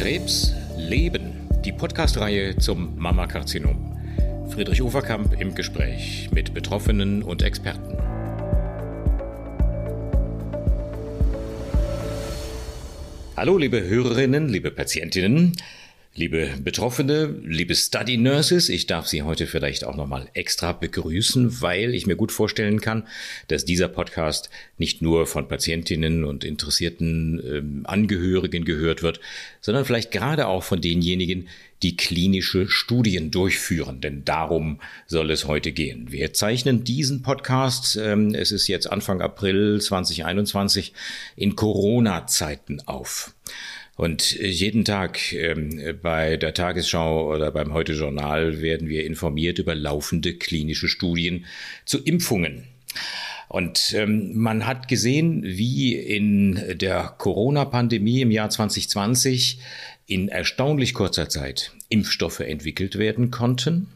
Krebs 0.00 0.54
Leben, 0.78 1.46
die 1.62 1.72
Podcast-Reihe 1.72 2.56
zum 2.56 2.98
Mammakarzinom. 2.98 3.98
Friedrich 4.48 4.80
Uferkamp 4.80 5.38
im 5.38 5.54
Gespräch 5.54 6.30
mit 6.32 6.54
Betroffenen 6.54 7.22
und 7.22 7.42
Experten. 7.42 7.98
Hallo, 13.36 13.58
liebe 13.58 13.82
Hörerinnen, 13.82 14.48
liebe 14.48 14.70
Patientinnen. 14.70 15.52
Liebe 16.12 16.50
Betroffene, 16.60 17.36
liebe 17.44 17.76
Study 17.76 18.16
Nurses, 18.16 18.68
ich 18.68 18.88
darf 18.88 19.06
Sie 19.06 19.22
heute 19.22 19.46
vielleicht 19.46 19.84
auch 19.84 19.94
nochmal 19.94 20.28
extra 20.34 20.72
begrüßen, 20.72 21.62
weil 21.62 21.94
ich 21.94 22.08
mir 22.08 22.16
gut 22.16 22.32
vorstellen 22.32 22.80
kann, 22.80 23.06
dass 23.46 23.64
dieser 23.64 23.86
Podcast 23.86 24.50
nicht 24.76 25.02
nur 25.02 25.28
von 25.28 25.46
Patientinnen 25.46 26.24
und 26.24 26.42
interessierten 26.42 27.40
ähm, 27.46 27.80
Angehörigen 27.84 28.64
gehört 28.64 29.04
wird, 29.04 29.20
sondern 29.60 29.84
vielleicht 29.84 30.10
gerade 30.10 30.48
auch 30.48 30.64
von 30.64 30.80
denjenigen, 30.80 31.46
die 31.84 31.96
klinische 31.96 32.68
Studien 32.68 33.30
durchführen. 33.30 34.00
Denn 34.00 34.24
darum 34.24 34.80
soll 35.06 35.30
es 35.30 35.46
heute 35.46 35.70
gehen. 35.70 36.10
Wir 36.10 36.32
zeichnen 36.32 36.82
diesen 36.82 37.22
Podcast, 37.22 37.96
ähm, 37.96 38.34
es 38.34 38.50
ist 38.50 38.66
jetzt 38.66 38.90
Anfang 38.90 39.20
April 39.20 39.80
2021, 39.80 40.92
in 41.36 41.54
Corona-Zeiten 41.54 42.80
auf. 42.86 43.32
Und 44.00 44.32
jeden 44.32 44.86
Tag 44.86 45.30
ähm, 45.34 45.98
bei 46.00 46.38
der 46.38 46.54
Tagesschau 46.54 47.34
oder 47.34 47.50
beim 47.50 47.74
Heute 47.74 47.92
Journal 47.92 48.62
werden 48.62 48.88
wir 48.88 49.04
informiert 49.04 49.58
über 49.58 49.74
laufende 49.74 50.32
klinische 50.32 50.88
Studien 50.88 51.44
zu 51.84 52.02
Impfungen. 52.02 52.64
Und 53.48 53.92
ähm, 53.94 54.38
man 54.38 54.64
hat 54.64 54.88
gesehen, 54.88 55.42
wie 55.44 55.92
in 55.96 56.78
der 56.78 57.14
Corona-Pandemie 57.18 58.22
im 58.22 58.30
Jahr 58.30 58.48
2020 58.48 59.58
in 60.10 60.28
erstaunlich 60.28 60.92
kurzer 60.92 61.28
Zeit 61.28 61.72
Impfstoffe 61.88 62.40
entwickelt 62.40 62.98
werden 62.98 63.30
konnten. 63.30 63.88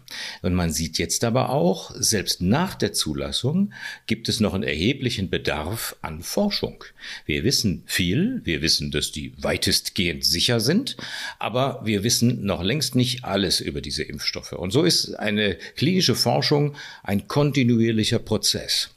Und 0.43 0.55
man 0.55 0.73
sieht 0.73 0.97
jetzt 0.99 1.25
aber 1.25 1.51
auch, 1.51 1.93
selbst 1.97 2.41
nach 2.41 2.77
der 2.77 2.93
Zulassung 2.93 3.73
gibt 4.07 4.29
es 4.29 4.39
noch 4.39 4.55
einen 4.55 4.63
erheblichen 4.63 5.29
Bedarf 5.29 5.97
an 6.03 6.23
Forschung. 6.23 6.85
Wir 7.27 7.43
wissen 7.43 7.83
viel, 7.87 8.41
wir 8.45 8.63
wissen, 8.63 8.93
dass 8.93 9.11
die 9.11 9.33
weitestgehend 9.39 10.25
sicher 10.25 10.61
sind, 10.61 10.97
aber 11.41 11.81
wir 11.85 12.05
wissen 12.05 12.45
noch 12.45 12.63
längst 12.63 12.95
nicht 12.95 13.25
alles 13.25 13.61
über 13.61 13.81
diese 13.81 14.05
Impfstoffe. 14.05 14.53
Und 14.53 14.71
so 14.71 14.85
ist 14.85 15.15
eine 15.15 15.57
klinische 15.77 16.15
Forschung 16.15 16.77
ein 17.03 17.27
kontinuierlicher 17.27 18.21
Prozess. 18.21 18.95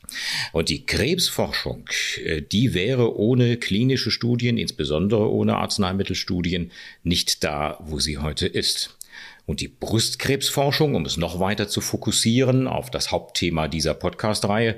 Und 0.51 0.69
die 0.69 0.85
Krebsforschung, 0.85 1.89
äh, 2.23 2.41
die 2.41 2.73
wäre 2.73 3.17
ohne 3.17 3.57
klinische 3.57 4.11
Studien, 4.11 4.57
insbesondere 4.57 5.29
ohne 5.29 5.57
Arzneimittelstudien, 5.57 6.71
nicht 7.07 7.43
da, 7.43 7.77
wo 7.81 7.99
sie 7.99 8.17
heute 8.17 8.47
ist. 8.47 8.97
Und 9.45 9.61
die 9.61 9.69
Brustkrebsforschung, 9.69 10.95
um 10.95 11.05
es 11.05 11.17
noch 11.17 11.39
weiter 11.39 11.67
zu 11.67 11.81
fokussieren 11.81 12.67
auf 12.67 12.91
das 12.91 13.11
Hauptthema 13.11 13.67
dieser 13.67 13.93
Podcast-Reihe, 13.93 14.75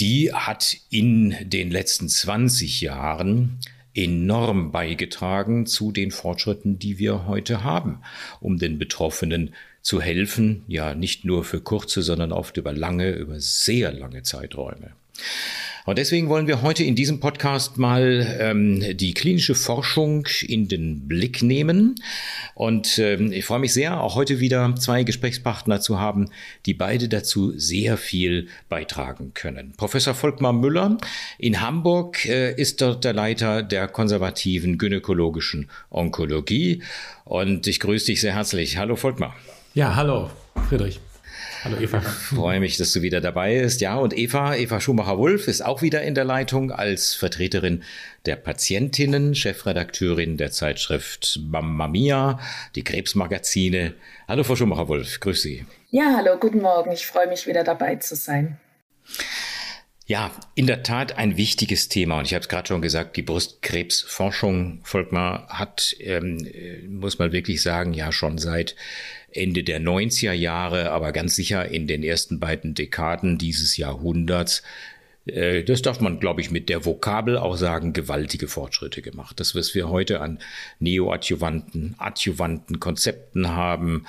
die 0.00 0.32
hat 0.32 0.76
in 0.90 1.36
den 1.42 1.70
letzten 1.70 2.08
20 2.08 2.80
Jahren 2.80 3.60
enorm 3.94 4.72
beigetragen 4.72 5.66
zu 5.66 5.92
den 5.92 6.10
Fortschritten, 6.10 6.78
die 6.78 6.98
wir 6.98 7.26
heute 7.26 7.62
haben, 7.62 8.00
um 8.40 8.58
den 8.58 8.78
Betroffenen 8.78 9.54
zu 9.82 10.00
helfen, 10.00 10.64
ja 10.68 10.94
nicht 10.94 11.24
nur 11.24 11.44
für 11.44 11.60
kurze, 11.60 12.02
sondern 12.02 12.32
oft 12.32 12.56
über 12.56 12.72
lange, 12.72 13.10
über 13.10 13.38
sehr 13.40 13.92
lange 13.92 14.22
Zeiträume. 14.22 14.92
Und 15.84 15.98
deswegen 15.98 16.28
wollen 16.28 16.46
wir 16.46 16.62
heute 16.62 16.84
in 16.84 16.94
diesem 16.94 17.18
Podcast 17.18 17.76
mal 17.76 18.36
ähm, 18.38 18.96
die 18.96 19.14
klinische 19.14 19.54
Forschung 19.54 20.28
in 20.46 20.68
den 20.68 21.08
Blick 21.08 21.42
nehmen. 21.42 21.96
Und 22.54 22.98
ähm, 22.98 23.32
ich 23.32 23.44
freue 23.44 23.58
mich 23.58 23.72
sehr, 23.72 24.00
auch 24.00 24.14
heute 24.14 24.38
wieder 24.38 24.74
zwei 24.76 25.02
Gesprächspartner 25.02 25.80
zu 25.80 25.98
haben, 25.98 26.30
die 26.66 26.74
beide 26.74 27.08
dazu 27.08 27.52
sehr 27.58 27.96
viel 27.96 28.46
beitragen 28.68 29.32
können. 29.34 29.72
Professor 29.76 30.14
Volkmar 30.14 30.52
Müller 30.52 30.98
in 31.38 31.60
Hamburg 31.60 32.24
äh, 32.26 32.54
ist 32.54 32.80
dort 32.80 33.04
der 33.04 33.12
Leiter 33.12 33.64
der 33.64 33.88
konservativen 33.88 34.78
gynäkologischen 34.78 35.68
Onkologie. 35.90 36.82
Und 37.24 37.66
ich 37.66 37.80
grüße 37.80 38.06
dich 38.06 38.20
sehr 38.20 38.34
herzlich. 38.34 38.76
Hallo 38.76 38.94
Volkmar. 38.94 39.34
Ja, 39.74 39.96
hallo 39.96 40.30
Friedrich. 40.68 41.00
Hallo 41.64 41.76
Eva. 41.78 41.98
Ich 41.98 42.04
freue 42.04 42.58
mich, 42.58 42.76
dass 42.76 42.92
du 42.92 43.02
wieder 43.02 43.20
dabei 43.20 43.60
bist. 43.60 43.80
Ja, 43.80 43.94
und 43.94 44.18
Eva, 44.18 44.56
Eva 44.56 44.80
Schumacher-Wulff 44.80 45.46
ist 45.46 45.64
auch 45.64 45.80
wieder 45.80 46.02
in 46.02 46.16
der 46.16 46.24
Leitung 46.24 46.72
als 46.72 47.14
Vertreterin 47.14 47.84
der 48.26 48.34
Patientinnen, 48.34 49.36
Chefredakteurin 49.36 50.36
der 50.36 50.50
Zeitschrift 50.50 51.38
Mamma 51.40 51.86
Mia, 51.86 52.40
die 52.74 52.82
Krebsmagazine. 52.82 53.94
Hallo 54.26 54.42
Frau 54.42 54.56
Schumacher-Wulff, 54.56 55.20
grüß 55.20 55.40
Sie. 55.40 55.64
Ja, 55.92 56.14
hallo, 56.16 56.36
guten 56.36 56.62
Morgen. 56.62 56.90
Ich 56.90 57.06
freue 57.06 57.28
mich 57.28 57.46
wieder 57.46 57.62
dabei 57.62 57.94
zu 57.94 58.16
sein. 58.16 58.58
Ja, 60.06 60.32
in 60.56 60.66
der 60.66 60.82
Tat 60.82 61.16
ein 61.16 61.36
wichtiges 61.36 61.88
Thema. 61.88 62.18
Und 62.18 62.26
ich 62.26 62.34
habe 62.34 62.42
es 62.42 62.48
gerade 62.48 62.66
schon 62.66 62.82
gesagt, 62.82 63.16
die 63.16 63.22
Brustkrebsforschung, 63.22 64.80
Volkmar, 64.82 65.46
hat, 65.48 65.94
ähm, 66.00 66.46
muss 66.88 67.18
man 67.18 67.32
wirklich 67.32 67.62
sagen, 67.62 67.94
ja 67.94 68.10
schon 68.10 68.38
seit 68.38 68.74
Ende 69.30 69.62
der 69.62 69.80
90er 69.80 70.32
Jahre, 70.32 70.90
aber 70.90 71.12
ganz 71.12 71.36
sicher 71.36 71.68
in 71.68 71.86
den 71.86 72.02
ersten 72.02 72.40
beiden 72.40 72.74
Dekaden 72.74 73.38
dieses 73.38 73.76
Jahrhunderts 73.76 74.62
äh, 75.26 75.62
das 75.62 75.82
darf 75.82 76.00
man, 76.00 76.20
glaube 76.20 76.40
ich, 76.40 76.50
mit 76.50 76.68
der 76.68 76.84
Vokabel 76.84 77.38
auch 77.38 77.56
sagen, 77.56 77.92
gewaltige 77.92 78.48
Fortschritte 78.48 79.02
gemacht. 79.02 79.38
Das, 79.38 79.54
was 79.54 79.74
wir 79.74 79.88
heute 79.88 80.20
an 80.20 80.38
neoadjuvanten, 80.80 81.94
adjuvanten 81.98 82.80
Konzepten 82.80 83.48
haben, 83.48 84.06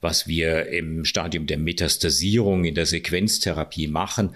was 0.00 0.26
wir 0.26 0.68
im 0.68 1.04
Stadium 1.04 1.46
der 1.46 1.58
Metastasierung 1.58 2.64
in 2.64 2.74
der 2.74 2.86
Sequenztherapie 2.86 3.86
machen, 3.88 4.34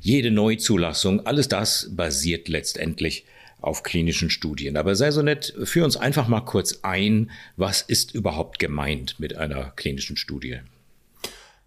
jede 0.00 0.30
Neuzulassung, 0.30 1.26
alles 1.26 1.48
das 1.48 1.90
basiert 1.90 2.48
letztendlich 2.48 3.24
auf 3.60 3.82
klinischen 3.82 4.30
Studien. 4.30 4.76
Aber 4.76 4.94
sei 4.94 5.10
so 5.10 5.22
nett, 5.22 5.54
führ 5.64 5.84
uns 5.84 5.96
einfach 5.96 6.28
mal 6.28 6.42
kurz 6.42 6.80
ein, 6.82 7.30
was 7.56 7.82
ist 7.82 8.14
überhaupt 8.14 8.58
gemeint 8.58 9.18
mit 9.18 9.36
einer 9.36 9.72
klinischen 9.76 10.16
Studie? 10.16 10.60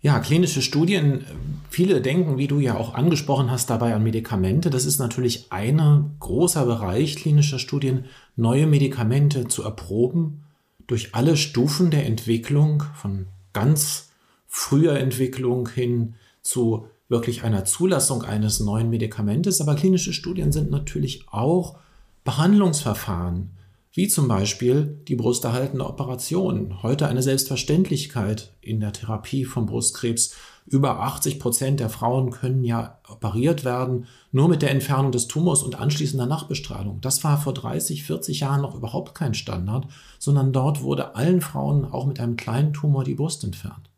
Ja, 0.02 0.20
klinische 0.20 0.62
Studien, 0.62 1.26
viele 1.70 2.00
denken, 2.00 2.38
wie 2.38 2.48
du 2.48 2.60
ja 2.60 2.78
auch 2.78 2.94
angesprochen 2.94 3.52
hast, 3.52 3.70
dabei 3.70 3.94
an 3.94 4.04
Medikamente. 4.04 4.70
Das 4.70 4.86
ist 4.86 4.98
natürlich 4.98 5.52
ein 5.52 6.16
großer 6.20 6.66
Bereich 6.66 7.18
klinischer 7.18 7.60
Studien, 7.60 8.06
neue 8.38 8.66
Medikamente 8.66 9.50
zu 9.50 9.62
erproben 9.64 10.46
durch 10.88 11.16
alle 11.16 11.36
Stufen 11.36 11.92
der 11.92 12.06
Entwicklung, 12.06 12.84
von 12.96 13.28
ganz 13.52 14.12
früher 14.48 14.98
Entwicklung 14.98 15.68
hin 15.68 16.16
zu 16.42 16.88
wirklich 17.10 17.44
einer 17.44 17.66
Zulassung 17.66 18.24
eines 18.24 18.60
neuen 18.60 18.90
Medikamentes. 18.90 19.60
Aber 19.60 19.76
klinische 19.76 20.14
Studien 20.14 20.52
sind 20.52 20.72
natürlich 20.72 21.26
auch 21.30 21.78
Behandlungsverfahren, 22.24 23.52
wie 23.92 24.08
zum 24.08 24.28
Beispiel 24.28 25.00
die 25.08 25.16
brusterhaltende 25.16 25.86
Operation. 25.86 26.84
Heute 26.84 27.08
eine 27.08 27.24
Selbstverständlichkeit 27.24 28.54
in 28.62 28.80
der 28.80 28.94
Therapie 28.94 29.46
von 29.46 29.66
Brustkrebs. 29.66 30.36
Über 30.68 31.00
80 31.00 31.40
Prozent 31.40 31.80
der 31.80 31.90
Frauen 31.90 32.30
können 32.30 32.64
ja 32.64 33.00
operiert 33.10 33.66
werden, 33.66 34.06
nur 34.32 34.48
mit 34.48 34.62
der 34.62 34.70
Entfernung 34.70 35.12
des 35.12 35.28
Tumors 35.28 35.64
und 35.64 35.80
anschließender 35.80 36.28
Nachbestrahlung. 36.28 37.02
Das 37.02 37.24
war 37.24 37.42
vor 37.42 37.56
30, 37.56 38.04
40 38.04 38.42
Jahren 38.42 38.62
noch 38.62 38.76
überhaupt 38.76 39.16
kein 39.16 39.34
Standard, 39.34 39.88
sondern 40.20 40.54
dort 40.54 40.84
wurde 40.84 41.16
allen 41.16 41.42
Frauen 41.42 41.86
auch 41.86 42.06
mit 42.06 42.20
einem 42.20 42.36
kleinen 42.36 42.74
Tumor 42.74 43.04
die 43.04 43.16
Brust 43.16 43.44
entfernt. 43.44 43.90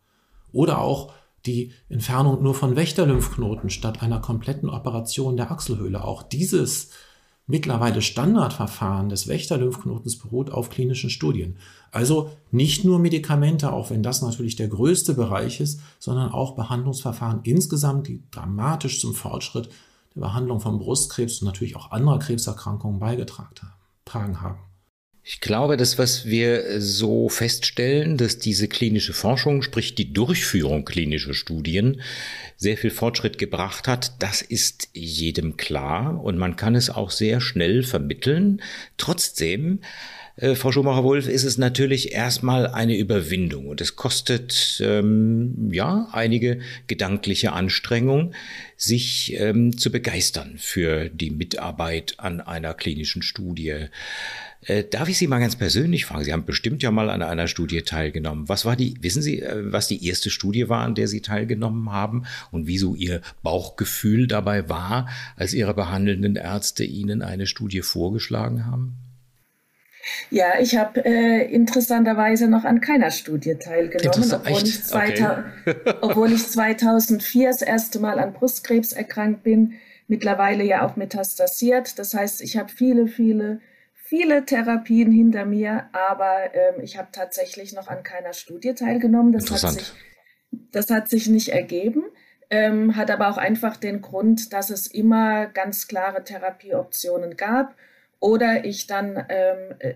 Oder 0.53 0.79
auch 0.79 1.11
die 1.45 1.71
Entfernung 1.89 2.41
nur 2.43 2.53
von 2.53 2.75
Wächterlymphknoten 2.75 3.69
statt 3.69 4.01
einer 4.01 4.19
kompletten 4.19 4.69
Operation 4.69 5.37
der 5.37 5.51
Achselhöhle. 5.51 6.03
Auch 6.03 6.23
dieses 6.23 6.89
mittlerweile 7.47 8.01
Standardverfahren 8.01 9.09
des 9.09 9.27
Wächterlymphknotens 9.27 10.17
beruht 10.17 10.51
auf 10.51 10.69
klinischen 10.69 11.09
Studien. 11.09 11.57
Also 11.91 12.31
nicht 12.51 12.85
nur 12.85 12.99
Medikamente, 12.99 13.73
auch 13.73 13.89
wenn 13.89 14.03
das 14.03 14.21
natürlich 14.21 14.55
der 14.55 14.69
größte 14.69 15.13
Bereich 15.13 15.59
ist, 15.59 15.81
sondern 15.99 16.31
auch 16.31 16.55
Behandlungsverfahren 16.55 17.41
insgesamt, 17.43 18.07
die 18.07 18.23
dramatisch 18.31 19.01
zum 19.01 19.13
Fortschritt 19.13 19.69
der 20.15 20.21
Behandlung 20.21 20.59
von 20.59 20.79
Brustkrebs 20.79 21.41
und 21.41 21.47
natürlich 21.47 21.75
auch 21.75 21.91
anderer 21.91 22.19
Krebserkrankungen 22.19 22.99
beigetragen 22.99 24.41
haben. 24.41 24.59
Ich 25.23 25.39
glaube, 25.39 25.77
das, 25.77 25.99
was 25.99 26.25
wir 26.25 26.81
so 26.81 27.29
feststellen, 27.29 28.17
dass 28.17 28.39
diese 28.39 28.67
klinische 28.67 29.13
Forschung, 29.13 29.61
sprich 29.61 29.93
die 29.93 30.11
Durchführung 30.13 30.83
klinischer 30.83 31.35
Studien, 31.35 32.01
sehr 32.57 32.75
viel 32.75 32.89
Fortschritt 32.89 33.37
gebracht 33.37 33.87
hat, 33.87 34.13
das 34.17 34.41
ist 34.41 34.89
jedem 34.93 35.57
klar 35.57 36.23
und 36.23 36.39
man 36.39 36.55
kann 36.55 36.73
es 36.73 36.89
auch 36.89 37.11
sehr 37.11 37.39
schnell 37.39 37.83
vermitteln. 37.83 38.63
Trotzdem 38.97 39.81
äh, 40.37 40.55
Frau 40.55 40.71
Schumacher-Wolf, 40.71 41.27
ist 41.27 41.43
es 41.43 41.59
natürlich 41.59 42.13
erstmal 42.13 42.65
eine 42.67 42.97
Überwindung 42.97 43.67
und 43.67 43.79
es 43.79 43.95
kostet 43.95 44.81
ähm, 44.83 45.69
ja 45.71 46.07
einige 46.11 46.61
gedankliche 46.87 47.53
Anstrengung, 47.53 48.33
sich 48.75 49.33
ähm, 49.39 49.77
zu 49.77 49.91
begeistern 49.91 50.55
für 50.57 51.09
die 51.09 51.29
Mitarbeit 51.29 52.15
an 52.17 52.41
einer 52.41 52.73
klinischen 52.73 53.21
Studie. 53.21 53.87
Äh, 54.67 54.83
darf 54.83 55.09
ich 55.09 55.17
Sie 55.17 55.27
mal 55.27 55.39
ganz 55.39 55.55
persönlich 55.55 56.05
fragen? 56.05 56.23
Sie 56.23 56.33
haben 56.33 56.45
bestimmt 56.45 56.83
ja 56.83 56.91
mal 56.91 57.09
an 57.09 57.23
einer 57.23 57.47
Studie 57.47 57.81
teilgenommen. 57.81 58.47
Was 58.47 58.63
war 58.63 58.75
die, 58.75 58.95
wissen 59.01 59.21
Sie, 59.21 59.41
äh, 59.41 59.71
was 59.71 59.87
die 59.87 60.05
erste 60.05 60.29
Studie 60.29 60.69
war, 60.69 60.83
an 60.83 60.93
der 60.93 61.07
Sie 61.07 61.21
teilgenommen 61.21 61.91
haben 61.91 62.25
und 62.51 62.67
wieso 62.67 62.93
Ihr 62.93 63.21
Bauchgefühl 63.41 64.27
dabei 64.27 64.69
war, 64.69 65.09
als 65.35 65.53
Ihre 65.53 65.73
behandelnden 65.73 66.35
Ärzte 66.35 66.83
Ihnen 66.83 67.23
eine 67.23 67.47
Studie 67.47 67.81
vorgeschlagen 67.81 68.65
haben? 68.67 68.97
Ja, 70.29 70.59
ich 70.59 70.77
habe 70.77 71.03
äh, 71.05 71.51
interessanterweise 71.51 72.47
noch 72.47 72.63
an 72.63 72.81
keiner 72.81 73.11
Studie 73.11 73.55
teilgenommen, 73.55 74.31
obwohl 74.31 74.63
ich, 74.63 74.93
okay. 74.93 75.43
obwohl 76.01 76.31
ich 76.31 76.47
2004 76.47 77.49
das 77.49 77.61
erste 77.61 77.99
Mal 77.99 78.19
an 78.19 78.33
Brustkrebs 78.33 78.93
erkrankt 78.93 79.43
bin, 79.43 79.73
mittlerweile 80.07 80.63
ja 80.63 80.85
auch 80.85 80.95
metastasiert. 80.95 81.99
Das 81.99 82.13
heißt, 82.13 82.41
ich 82.41 82.57
habe 82.57 82.69
viele, 82.69 83.07
viele, 83.07 83.59
viele 84.11 84.43
Therapien 84.43 85.09
hinter 85.09 85.45
mir, 85.45 85.85
aber 85.93 86.53
ähm, 86.53 86.81
ich 86.83 86.97
habe 86.97 87.07
tatsächlich 87.13 87.71
noch 87.71 87.87
an 87.87 88.03
keiner 88.03 88.33
Studie 88.33 88.73
teilgenommen. 88.73 89.31
Das, 89.31 89.49
hat 89.49 89.71
sich, 89.71 89.93
das 90.51 90.89
hat 90.89 91.07
sich 91.07 91.29
nicht 91.29 91.47
ergeben. 91.47 92.03
Ähm, 92.49 92.97
hat 92.97 93.09
aber 93.09 93.29
auch 93.29 93.37
einfach 93.37 93.77
den 93.77 94.01
Grund, 94.01 94.51
dass 94.51 94.69
es 94.69 94.87
immer 94.87 95.45
ganz 95.45 95.87
klare 95.87 96.25
Therapieoptionen 96.25 97.37
gab 97.37 97.73
oder 98.19 98.65
ich 98.65 98.85
dann 98.85 99.25
ähm, 99.29 99.75
äh, 99.79 99.93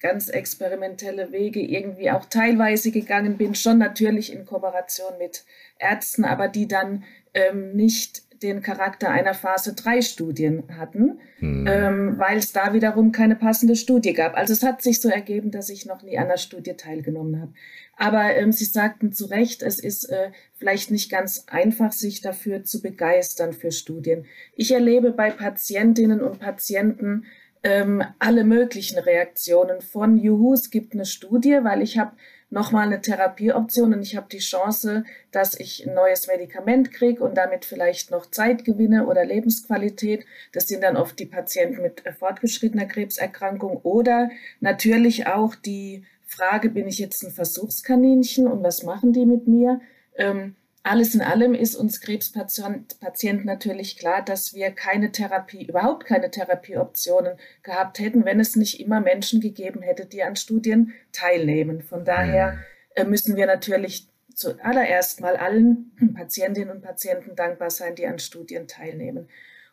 ganz 0.00 0.28
experimentelle 0.28 1.32
Wege 1.32 1.60
irgendwie 1.60 2.10
auch 2.10 2.26
teilweise 2.26 2.90
gegangen 2.90 3.38
bin, 3.38 3.54
schon 3.54 3.78
natürlich 3.78 4.34
in 4.34 4.44
Kooperation 4.44 5.16
mit 5.18 5.46
Ärzten, 5.78 6.26
aber 6.26 6.48
die 6.48 6.68
dann 6.68 7.04
ähm, 7.32 7.72
nicht 7.74 8.25
den 8.42 8.62
Charakter 8.62 9.10
einer 9.10 9.34
Phase 9.34 9.74
3 9.74 10.02
Studien 10.02 10.64
hatten, 10.76 11.20
hm. 11.38 11.66
ähm, 11.66 12.14
weil 12.18 12.38
es 12.38 12.52
da 12.52 12.72
wiederum 12.72 13.12
keine 13.12 13.36
passende 13.36 13.76
Studie 13.76 14.12
gab. 14.12 14.36
Also 14.36 14.52
es 14.52 14.62
hat 14.62 14.82
sich 14.82 15.00
so 15.00 15.08
ergeben, 15.08 15.50
dass 15.50 15.68
ich 15.68 15.86
noch 15.86 16.02
nie 16.02 16.18
an 16.18 16.26
einer 16.26 16.38
Studie 16.38 16.74
teilgenommen 16.74 17.40
habe. 17.40 17.52
Aber 17.96 18.34
ähm, 18.36 18.52
Sie 18.52 18.64
sagten 18.64 19.12
zu 19.12 19.26
Recht, 19.26 19.62
es 19.62 19.78
ist 19.78 20.04
äh, 20.04 20.30
vielleicht 20.54 20.90
nicht 20.90 21.10
ganz 21.10 21.44
einfach, 21.46 21.92
sich 21.92 22.20
dafür 22.20 22.64
zu 22.64 22.82
begeistern 22.82 23.52
für 23.52 23.72
Studien. 23.72 24.26
Ich 24.54 24.72
erlebe 24.72 25.12
bei 25.12 25.30
Patientinnen 25.30 26.20
und 26.20 26.38
Patienten, 26.38 27.24
ähm, 27.62 28.02
alle 28.18 28.44
möglichen 28.44 28.98
Reaktionen 28.98 29.80
von 29.80 30.18
Juhu, 30.18 30.52
es 30.52 30.70
gibt 30.70 30.92
eine 30.92 31.04
Studie, 31.04 31.58
weil 31.62 31.82
ich 31.82 31.98
habe 31.98 32.12
nochmal 32.50 32.86
eine 32.86 33.00
Therapieoption 33.00 33.92
und 33.92 34.02
ich 34.02 34.16
habe 34.16 34.28
die 34.30 34.38
Chance, 34.38 35.04
dass 35.32 35.58
ich 35.58 35.86
ein 35.86 35.94
neues 35.94 36.26
Medikament 36.28 36.92
kriege 36.92 37.22
und 37.22 37.36
damit 37.36 37.64
vielleicht 37.64 38.10
noch 38.10 38.30
Zeit 38.30 38.64
gewinne 38.64 39.06
oder 39.06 39.24
Lebensqualität. 39.24 40.24
Das 40.52 40.68
sind 40.68 40.82
dann 40.82 40.96
oft 40.96 41.18
die 41.18 41.26
Patienten 41.26 41.82
mit 41.82 42.02
fortgeschrittener 42.18 42.86
Krebserkrankung 42.86 43.78
oder 43.78 44.30
natürlich 44.60 45.26
auch 45.26 45.54
die 45.54 46.04
Frage, 46.26 46.70
bin 46.70 46.88
ich 46.88 46.98
jetzt 46.98 47.22
ein 47.24 47.30
Versuchskaninchen 47.30 48.46
und 48.46 48.62
was 48.62 48.82
machen 48.82 49.12
die 49.12 49.26
mit 49.26 49.46
mir? 49.46 49.80
Ähm, 50.16 50.56
alles 50.86 51.14
in 51.14 51.20
allem 51.20 51.54
ist 51.54 51.74
uns 51.74 52.00
Krebspatienten 52.00 53.44
natürlich 53.44 53.98
klar, 53.98 54.24
dass 54.24 54.54
wir 54.54 54.70
keine 54.70 55.10
Therapie, 55.10 55.66
überhaupt 55.66 56.06
keine 56.06 56.30
Therapieoptionen 56.30 57.38
gehabt 57.64 57.98
hätten, 57.98 58.24
wenn 58.24 58.38
es 58.38 58.54
nicht 58.54 58.78
immer 58.78 59.00
Menschen 59.00 59.40
gegeben 59.40 59.82
hätte, 59.82 60.06
die 60.06 60.22
an 60.22 60.36
Studien 60.36 60.92
teilnehmen. 61.12 61.82
Von 61.82 62.04
daher 62.04 62.52
mhm. 62.52 62.58
äh, 62.94 63.04
müssen 63.04 63.36
wir 63.36 63.46
natürlich 63.46 64.08
zuallererst 64.34 65.20
mal 65.20 65.36
allen 65.36 65.92
Patientinnen 66.14 66.70
und 66.70 66.82
Patienten 66.82 67.34
dankbar 67.34 67.70
sein, 67.70 67.96
die 67.96 68.06
an 68.06 68.20
Studien 68.20 68.68
teilnehmen. 68.68 69.28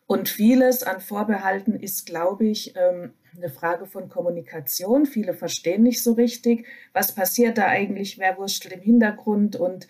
Und 0.07 0.29
vieles 0.29 0.83
an 0.83 0.99
Vorbehalten 0.99 1.75
ist, 1.75 2.07
glaube 2.07 2.45
ich, 2.47 2.75
ähm, 2.75 3.13
eine 3.37 3.49
Frage 3.49 3.85
von 3.85 4.09
Kommunikation. 4.09 5.05
Viele 5.05 5.33
verstehen 5.33 5.83
nicht 5.83 6.01
so 6.01 6.13
richtig, 6.13 6.65
was 6.91 7.13
passiert 7.13 7.57
da 7.57 7.67
eigentlich, 7.67 8.17
wer 8.17 8.37
wurschtelt 8.37 8.73
im 8.73 8.81
Hintergrund 8.81 9.55
und 9.55 9.87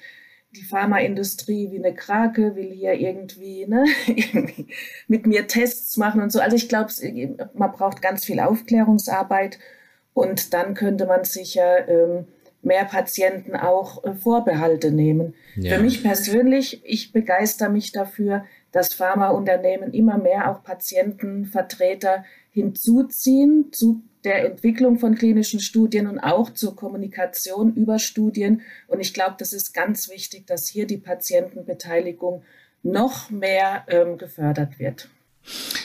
die 0.56 0.64
Pharmaindustrie 0.64 1.72
wie 1.72 1.84
eine 1.84 1.96
Krake 1.96 2.56
will 2.56 2.72
hier 2.72 2.94
irgendwie, 2.94 3.66
ne, 3.68 3.86
irgendwie 4.08 4.68
mit 5.08 5.26
mir 5.26 5.48
Tests 5.48 5.98
machen 5.98 6.22
und 6.22 6.32
so. 6.32 6.40
Also 6.40 6.56
ich 6.56 6.70
glaube, 6.70 6.92
man 7.54 7.72
braucht 7.72 8.02
ganz 8.02 8.26
viel 8.26 8.40
Aufklärungsarbeit 8.40 9.60
und 10.14 10.54
dann 10.54 10.74
könnte 10.74 11.06
man 11.06 11.24
sicher 11.24 11.88
ähm, 11.88 12.28
mehr 12.62 12.86
Patienten 12.86 13.56
auch 13.56 14.04
äh, 14.04 14.14
Vorbehalte 14.14 14.92
nehmen. 14.92 15.36
Ja. 15.56 15.76
Für 15.76 15.82
mich 15.82 16.04
persönlich, 16.04 16.82
ich 16.86 17.12
begeister 17.12 17.70
mich 17.70 17.92
dafür, 17.92 18.46
dass 18.72 18.94
Pharmaunternehmen 18.94 19.94
immer 19.94 20.18
mehr 20.18 20.50
auch 20.50 20.64
Patientenvertreter 20.64 22.26
hinzuziehen 22.52 23.72
zu 23.72 24.02
der 24.24 24.46
Entwicklung 24.46 25.00
von 25.00 25.16
klinischen 25.16 25.60
Studien 25.60 26.08
und 26.08 26.20
auch 26.20 26.54
zur 26.54 26.76
Kommunikation 26.76 27.74
über 27.76 28.00
Studien. 28.00 28.62
Und 28.88 29.00
ich 29.00 29.14
glaube, 29.14 29.36
das 29.38 29.54
ist 29.54 29.74
ganz 29.74 30.10
wichtig, 30.10 30.48
dass 30.48 30.68
hier 30.68 30.88
die 30.88 30.98
Patientenbeteiligung 30.98 32.44
noch 32.84 33.30
mehr 33.30 33.86
ähm, 33.88 34.18
gefördert 34.18 34.80
wird. 34.80 35.10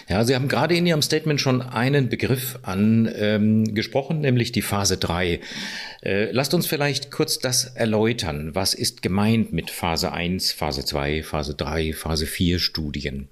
Ja, 0.09 0.25
Sie 0.25 0.35
haben 0.35 0.49
gerade 0.49 0.77
in 0.77 0.87
Ihrem 0.87 1.03
Statement 1.03 1.41
schon 1.41 1.63
einen 1.63 2.09
Begriff 2.09 2.59
angesprochen, 2.63 4.17
ähm, 4.17 4.23
nämlich 4.23 4.53
die 4.53 4.63
Phase 4.63 4.97
3. 4.97 5.41
Äh, 6.03 6.31
lasst 6.31 6.55
uns 6.55 6.67
vielleicht 6.67 7.11
kurz 7.11 7.41
das 7.41 7.65
erläutern. 7.65 8.55
Was 8.55 8.75
ist 8.75 9.03
gemeint 9.03 9.53
mit 9.53 9.71
Phase 9.71 10.13
1, 10.13 10.53
Phase 10.53 10.85
2, 10.85 11.23
Phase 11.25 11.55
3, 11.55 11.93
Phase 11.93 12.27
4 12.27 12.59
Studien? 12.59 13.29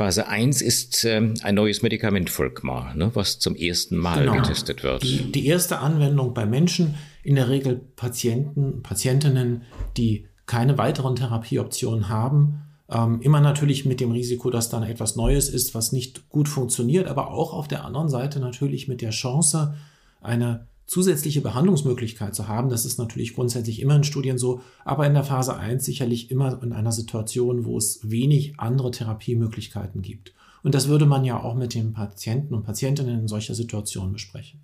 Phase 0.00 0.28
1 0.28 0.62
ist 0.62 1.04
ähm, 1.04 1.34
ein 1.42 1.56
neues 1.56 1.82
Medikament, 1.82 2.30
Volkmar, 2.30 2.94
ne, 2.94 3.10
was 3.12 3.38
zum 3.38 3.54
ersten 3.54 3.98
Mal 3.98 4.20
genau. 4.20 4.36
getestet 4.36 4.82
wird. 4.82 5.02
Die, 5.02 5.30
die, 5.30 5.46
erste 5.46 5.80
Anwendung 5.80 6.32
bei 6.32 6.46
Menschen, 6.46 6.94
in 7.22 7.34
der 7.34 7.50
Regel 7.50 7.76
Patienten, 7.96 8.82
Patientinnen, 8.82 9.60
die 9.98 10.26
keine 10.46 10.78
weiteren 10.78 11.16
Therapieoptionen 11.16 12.08
haben, 12.08 12.62
ähm, 12.88 13.20
immer 13.20 13.42
natürlich 13.42 13.84
mit 13.84 14.00
dem 14.00 14.10
Risiko, 14.10 14.48
dass 14.48 14.70
dann 14.70 14.84
etwas 14.84 15.16
Neues 15.16 15.50
ist, 15.50 15.74
was 15.74 15.92
nicht 15.92 16.30
gut 16.30 16.48
funktioniert, 16.48 17.06
aber 17.06 17.30
auch 17.30 17.52
auf 17.52 17.68
der 17.68 17.84
anderen 17.84 18.08
Seite 18.08 18.40
natürlich 18.40 18.88
mit 18.88 19.02
der 19.02 19.10
Chance, 19.10 19.74
eine 20.22 20.66
zusätzliche 20.90 21.40
Behandlungsmöglichkeit 21.40 22.34
zu 22.34 22.48
haben. 22.48 22.68
Das 22.68 22.84
ist 22.84 22.98
natürlich 22.98 23.36
grundsätzlich 23.36 23.80
immer 23.80 23.94
in 23.94 24.02
Studien 24.02 24.38
so, 24.38 24.60
aber 24.84 25.06
in 25.06 25.14
der 25.14 25.22
Phase 25.22 25.56
1 25.56 25.84
sicherlich 25.84 26.32
immer 26.32 26.60
in 26.64 26.72
einer 26.72 26.90
Situation, 26.90 27.64
wo 27.64 27.78
es 27.78 28.00
wenig 28.10 28.58
andere 28.58 28.90
Therapiemöglichkeiten 28.90 30.02
gibt. 30.02 30.34
Und 30.64 30.74
das 30.74 30.88
würde 30.88 31.06
man 31.06 31.24
ja 31.24 31.40
auch 31.40 31.54
mit 31.54 31.74
den 31.74 31.92
Patienten 31.92 32.54
und 32.54 32.64
Patientinnen 32.64 33.20
in 33.20 33.28
solcher 33.28 33.54
Situation 33.54 34.12
besprechen. 34.12 34.62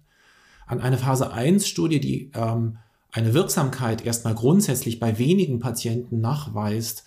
An 0.67 0.81
eine 0.81 0.99
Phase 0.99 1.33
1 1.33 1.69
Studie, 1.69 2.01
die 2.01 2.33
ähm, 2.35 2.79
eine 3.13 3.33
Wirksamkeit 3.33 4.05
erstmal 4.05 4.35
grundsätzlich 4.35 4.99
bei 4.99 5.21
wenigen 5.21 5.61
Patienten 5.61 6.21
nachweist 6.21 7.05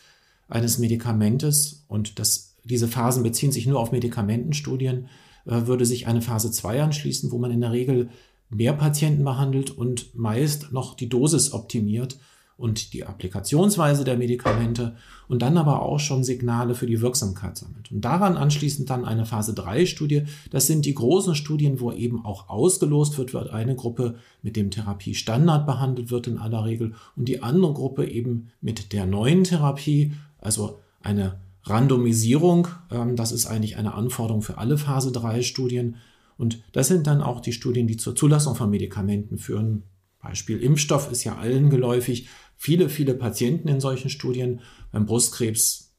eines 0.47 0.77
Medikamentes 0.77 1.83
und 1.89 2.19
das, 2.19 2.55
diese 2.63 2.87
Phasen 2.87 3.23
beziehen 3.23 3.51
sich 3.51 3.67
nur 3.67 3.81
auf 3.81 3.91
Medikamentenstudien, 3.91 5.09
äh, 5.45 5.67
würde 5.67 5.85
sich 5.85 6.07
eine 6.07 6.21
Phase 6.21 6.51
2 6.51 6.83
anschließen, 6.83 7.31
wo 7.31 7.37
man 7.37 7.51
in 7.51 7.59
der 7.59 7.73
Regel 7.73 8.09
mehr 8.49 8.73
Patienten 8.73 9.23
behandelt 9.23 9.71
und 9.71 10.15
meist 10.15 10.71
noch 10.71 10.95
die 10.95 11.09
Dosis 11.09 11.53
optimiert 11.53 12.17
und 12.59 12.93
die 12.93 13.05
Applikationsweise 13.05 14.03
der 14.03 14.17
Medikamente 14.17 14.97
und 15.29 15.41
dann 15.41 15.57
aber 15.57 15.81
auch 15.81 15.99
schon 15.99 16.25
Signale 16.25 16.75
für 16.75 16.87
die 16.87 16.99
Wirksamkeit 16.99 17.57
sammelt. 17.57 17.89
Und 17.89 18.01
daran 18.01 18.35
anschließend 18.35 18.89
dann 18.89 19.05
eine 19.05 19.25
Phase 19.25 19.53
3 19.53 19.85
Studie. 19.85 20.23
Das 20.51 20.67
sind 20.67 20.83
die 20.85 20.93
großen 20.93 21.35
Studien, 21.35 21.79
wo 21.79 21.93
eben 21.93 22.25
auch 22.25 22.49
ausgelost 22.49 23.17
wird, 23.17 23.33
wird 23.33 23.51
eine 23.51 23.75
Gruppe 23.75 24.15
mit 24.41 24.57
dem 24.57 24.71
Therapiestandard 24.71 25.65
behandelt 25.65 26.11
wird 26.11 26.27
in 26.27 26.37
aller 26.37 26.65
Regel 26.65 26.95
und 27.15 27.29
die 27.29 27.41
andere 27.41 27.73
Gruppe 27.73 28.05
eben 28.05 28.49
mit 28.59 28.91
der 28.91 29.05
neuen 29.05 29.45
Therapie, 29.45 30.11
also 30.41 30.79
eine 31.01 31.39
Randomisierung. 31.63 32.67
Ähm, 32.91 33.15
das 33.15 33.31
ist 33.31 33.45
eigentlich 33.45 33.77
eine 33.77 33.93
Anforderung 33.93 34.41
für 34.41 34.57
alle 34.57 34.77
Phase 34.77 35.13
3 35.13 35.43
Studien 35.43 35.95
und 36.39 36.63
das 36.71 36.87
sind 36.87 37.05
dann 37.05 37.21
auch 37.21 37.41
die 37.41 37.51
Studien, 37.51 37.85
die 37.85 37.97
zur 37.97 38.15
Zulassung 38.15 38.55
von 38.55 38.69
Medikamenten 38.69 39.37
führen. 39.37 39.83
Beispiel 40.21 40.63
Impfstoff 40.63 41.11
ist 41.11 41.25
ja 41.25 41.35
allen 41.35 41.69
geläufig. 41.69 42.29
Viele, 42.55 42.87
viele 42.87 43.13
Patienten 43.13 43.67
in 43.67 43.81
solchen 43.81 44.09
Studien. 44.09 44.61
Beim 44.93 45.05
Brustkrebs 45.05 45.91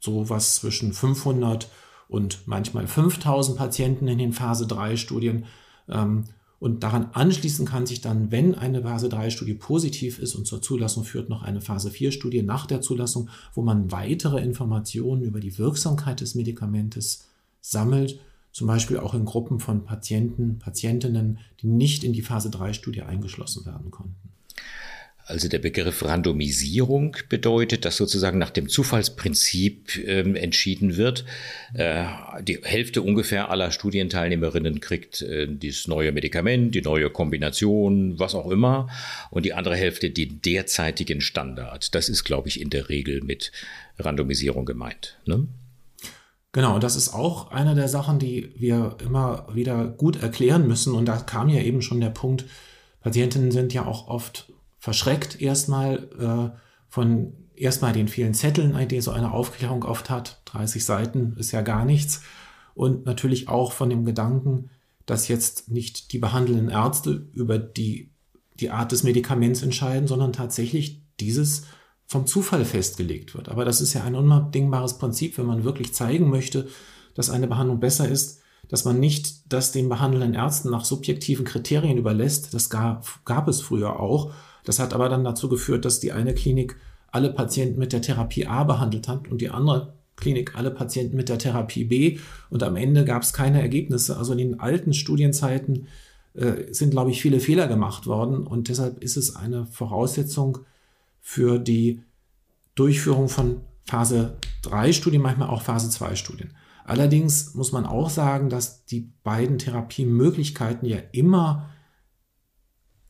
sowas 0.00 0.56
zwischen 0.56 0.92
500 0.92 1.68
und 2.08 2.40
manchmal 2.46 2.88
5000 2.88 3.56
Patienten 3.56 4.08
in 4.08 4.18
den 4.18 4.32
Phase 4.32 4.66
3 4.66 4.96
Studien. 4.96 5.44
Ähm, 5.88 6.24
und 6.58 6.82
daran 6.82 7.10
anschließen 7.12 7.64
kann 7.64 7.86
sich 7.86 8.00
dann, 8.00 8.32
wenn 8.32 8.56
eine 8.56 8.82
Phase 8.82 9.08
3 9.08 9.30
Studie 9.30 9.54
positiv 9.54 10.18
ist 10.18 10.34
und 10.34 10.48
zur 10.48 10.60
Zulassung 10.60 11.04
führt, 11.04 11.28
noch 11.28 11.44
eine 11.44 11.60
Phase 11.60 11.92
4 11.92 12.10
Studie 12.10 12.42
nach 12.42 12.66
der 12.66 12.80
Zulassung, 12.80 13.30
wo 13.54 13.62
man 13.62 13.92
weitere 13.92 14.40
Informationen 14.42 15.22
über 15.22 15.38
die 15.38 15.58
Wirksamkeit 15.58 16.20
des 16.22 16.34
Medikamentes 16.34 17.28
sammelt 17.60 18.18
zum 18.56 18.68
Beispiel 18.68 18.96
auch 18.96 19.12
in 19.12 19.26
Gruppen 19.26 19.60
von 19.60 19.84
Patienten, 19.84 20.58
Patientinnen, 20.58 21.40
die 21.60 21.66
nicht 21.66 22.02
in 22.04 22.14
die 22.14 22.22
Phase 22.22 22.48
3 22.48 22.72
Studie 22.72 23.02
eingeschlossen 23.02 23.66
werden 23.66 23.90
konnten. 23.90 24.16
Also 25.26 25.46
der 25.48 25.58
Begriff 25.58 26.02
Randomisierung 26.02 27.18
bedeutet, 27.28 27.84
dass 27.84 27.98
sozusagen 27.98 28.38
nach 28.38 28.48
dem 28.48 28.70
Zufallsprinzip 28.70 29.98
äh, 29.98 30.20
entschieden 30.38 30.96
wird. 30.96 31.26
Äh, 31.74 32.06
die 32.40 32.58
Hälfte 32.62 33.02
ungefähr 33.02 33.50
aller 33.50 33.72
Studienteilnehmerinnen 33.72 34.80
kriegt 34.80 35.20
äh, 35.20 35.46
dieses 35.46 35.86
neue 35.86 36.12
Medikament, 36.12 36.74
die 36.74 36.80
neue 36.80 37.10
Kombination, 37.10 38.18
was 38.18 38.34
auch 38.34 38.50
immer, 38.50 38.88
und 39.30 39.44
die 39.44 39.52
andere 39.52 39.76
Hälfte 39.76 40.08
den 40.08 40.40
derzeitigen 40.40 41.20
Standard. 41.20 41.94
Das 41.94 42.08
ist, 42.08 42.24
glaube 42.24 42.48
ich, 42.48 42.58
in 42.58 42.70
der 42.70 42.88
Regel 42.88 43.20
mit 43.22 43.52
Randomisierung 43.98 44.64
gemeint. 44.64 45.18
Ne? 45.26 45.46
Genau, 46.52 46.78
das 46.78 46.96
ist 46.96 47.12
auch 47.12 47.50
eine 47.50 47.74
der 47.74 47.88
Sachen, 47.88 48.18
die 48.18 48.54
wir 48.56 48.96
immer 49.04 49.46
wieder 49.52 49.86
gut 49.86 50.22
erklären 50.22 50.66
müssen. 50.66 50.94
Und 50.94 51.06
da 51.06 51.18
kam 51.18 51.48
ja 51.48 51.60
eben 51.60 51.82
schon 51.82 52.00
der 52.00 52.10
Punkt, 52.10 52.46
Patientinnen 53.00 53.52
sind 53.52 53.72
ja 53.72 53.86
auch 53.86 54.08
oft 54.08 54.52
verschreckt 54.78 55.40
erstmal 55.40 56.08
äh, 56.54 56.58
von 56.88 57.32
erstmal 57.56 57.92
den 57.92 58.08
vielen 58.08 58.34
Zetteln, 58.34 58.76
die 58.88 59.00
so 59.00 59.10
eine 59.10 59.32
Aufklärung 59.32 59.84
oft 59.84 60.10
hat. 60.10 60.40
30 60.46 60.84
Seiten 60.84 61.36
ist 61.38 61.52
ja 61.52 61.62
gar 61.62 61.84
nichts. 61.84 62.22
Und 62.74 63.06
natürlich 63.06 63.48
auch 63.48 63.72
von 63.72 63.90
dem 63.90 64.04
Gedanken, 64.04 64.70
dass 65.06 65.28
jetzt 65.28 65.70
nicht 65.70 66.12
die 66.12 66.18
behandelnden 66.18 66.68
Ärzte 66.68 67.26
über 67.32 67.58
die, 67.58 68.10
die 68.60 68.70
Art 68.70 68.92
des 68.92 69.02
Medikaments 69.02 69.62
entscheiden, 69.62 70.08
sondern 70.08 70.32
tatsächlich 70.32 71.00
dieses 71.20 71.66
vom 72.06 72.26
Zufall 72.26 72.64
festgelegt 72.64 73.34
wird. 73.34 73.48
Aber 73.48 73.64
das 73.64 73.80
ist 73.80 73.94
ja 73.94 74.04
ein 74.04 74.14
unabdingbares 74.14 74.98
Prinzip, 74.98 75.38
wenn 75.38 75.46
man 75.46 75.64
wirklich 75.64 75.92
zeigen 75.92 76.30
möchte, 76.30 76.68
dass 77.14 77.30
eine 77.30 77.48
Behandlung 77.48 77.80
besser 77.80 78.08
ist, 78.08 78.40
dass 78.68 78.84
man 78.84 78.98
nicht 79.00 79.52
das 79.52 79.72
den 79.72 79.88
behandelnden 79.88 80.34
Ärzten 80.34 80.70
nach 80.70 80.84
subjektiven 80.84 81.44
Kriterien 81.44 81.98
überlässt. 81.98 82.54
Das 82.54 82.70
gab, 82.70 83.24
gab 83.24 83.48
es 83.48 83.60
früher 83.60 84.00
auch. 84.00 84.32
Das 84.64 84.78
hat 84.78 84.94
aber 84.94 85.08
dann 85.08 85.24
dazu 85.24 85.48
geführt, 85.48 85.84
dass 85.84 86.00
die 86.00 86.12
eine 86.12 86.34
Klinik 86.34 86.76
alle 87.12 87.32
Patienten 87.32 87.78
mit 87.78 87.92
der 87.92 88.02
Therapie 88.02 88.46
A 88.46 88.64
behandelt 88.64 89.08
hat 89.08 89.28
und 89.28 89.40
die 89.40 89.50
andere 89.50 89.94
Klinik 90.16 90.56
alle 90.56 90.70
Patienten 90.70 91.16
mit 91.16 91.28
der 91.28 91.38
Therapie 91.38 91.84
B. 91.84 92.18
Und 92.50 92.62
am 92.62 92.76
Ende 92.76 93.04
gab 93.04 93.22
es 93.22 93.32
keine 93.32 93.60
Ergebnisse. 93.60 94.16
Also 94.16 94.32
in 94.32 94.38
den 94.38 94.60
alten 94.60 94.92
Studienzeiten 94.92 95.86
äh, 96.34 96.72
sind, 96.72 96.90
glaube 96.90 97.10
ich, 97.10 97.22
viele 97.22 97.40
Fehler 97.40 97.68
gemacht 97.68 98.06
worden. 98.06 98.46
Und 98.46 98.68
deshalb 98.68 99.02
ist 99.02 99.16
es 99.16 99.36
eine 99.36 99.66
Voraussetzung 99.66 100.58
für 101.28 101.58
die 101.58 102.04
Durchführung 102.76 103.28
von 103.28 103.62
Phase 103.82 104.36
3 104.62 104.92
Studien, 104.92 105.22
manchmal 105.22 105.48
auch 105.48 105.60
Phase 105.60 105.90
2 105.90 106.14
Studien. 106.14 106.54
Allerdings 106.84 107.52
muss 107.54 107.72
man 107.72 107.84
auch 107.84 108.10
sagen, 108.10 108.48
dass 108.48 108.84
die 108.84 109.12
beiden 109.24 109.58
Therapiemöglichkeiten 109.58 110.88
ja 110.88 110.98
immer 111.10 111.68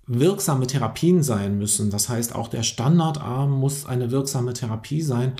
wirksame 0.07 0.67
Therapien 0.67 1.23
sein 1.23 1.59
müssen. 1.59 1.91
Das 1.91 2.09
heißt, 2.09 2.35
auch 2.35 2.49
der 2.49 2.63
Standardarm 2.63 3.51
muss 3.51 3.85
eine 3.85 4.11
wirksame 4.11 4.55
Therapie 4.55 5.03
sein, 5.03 5.35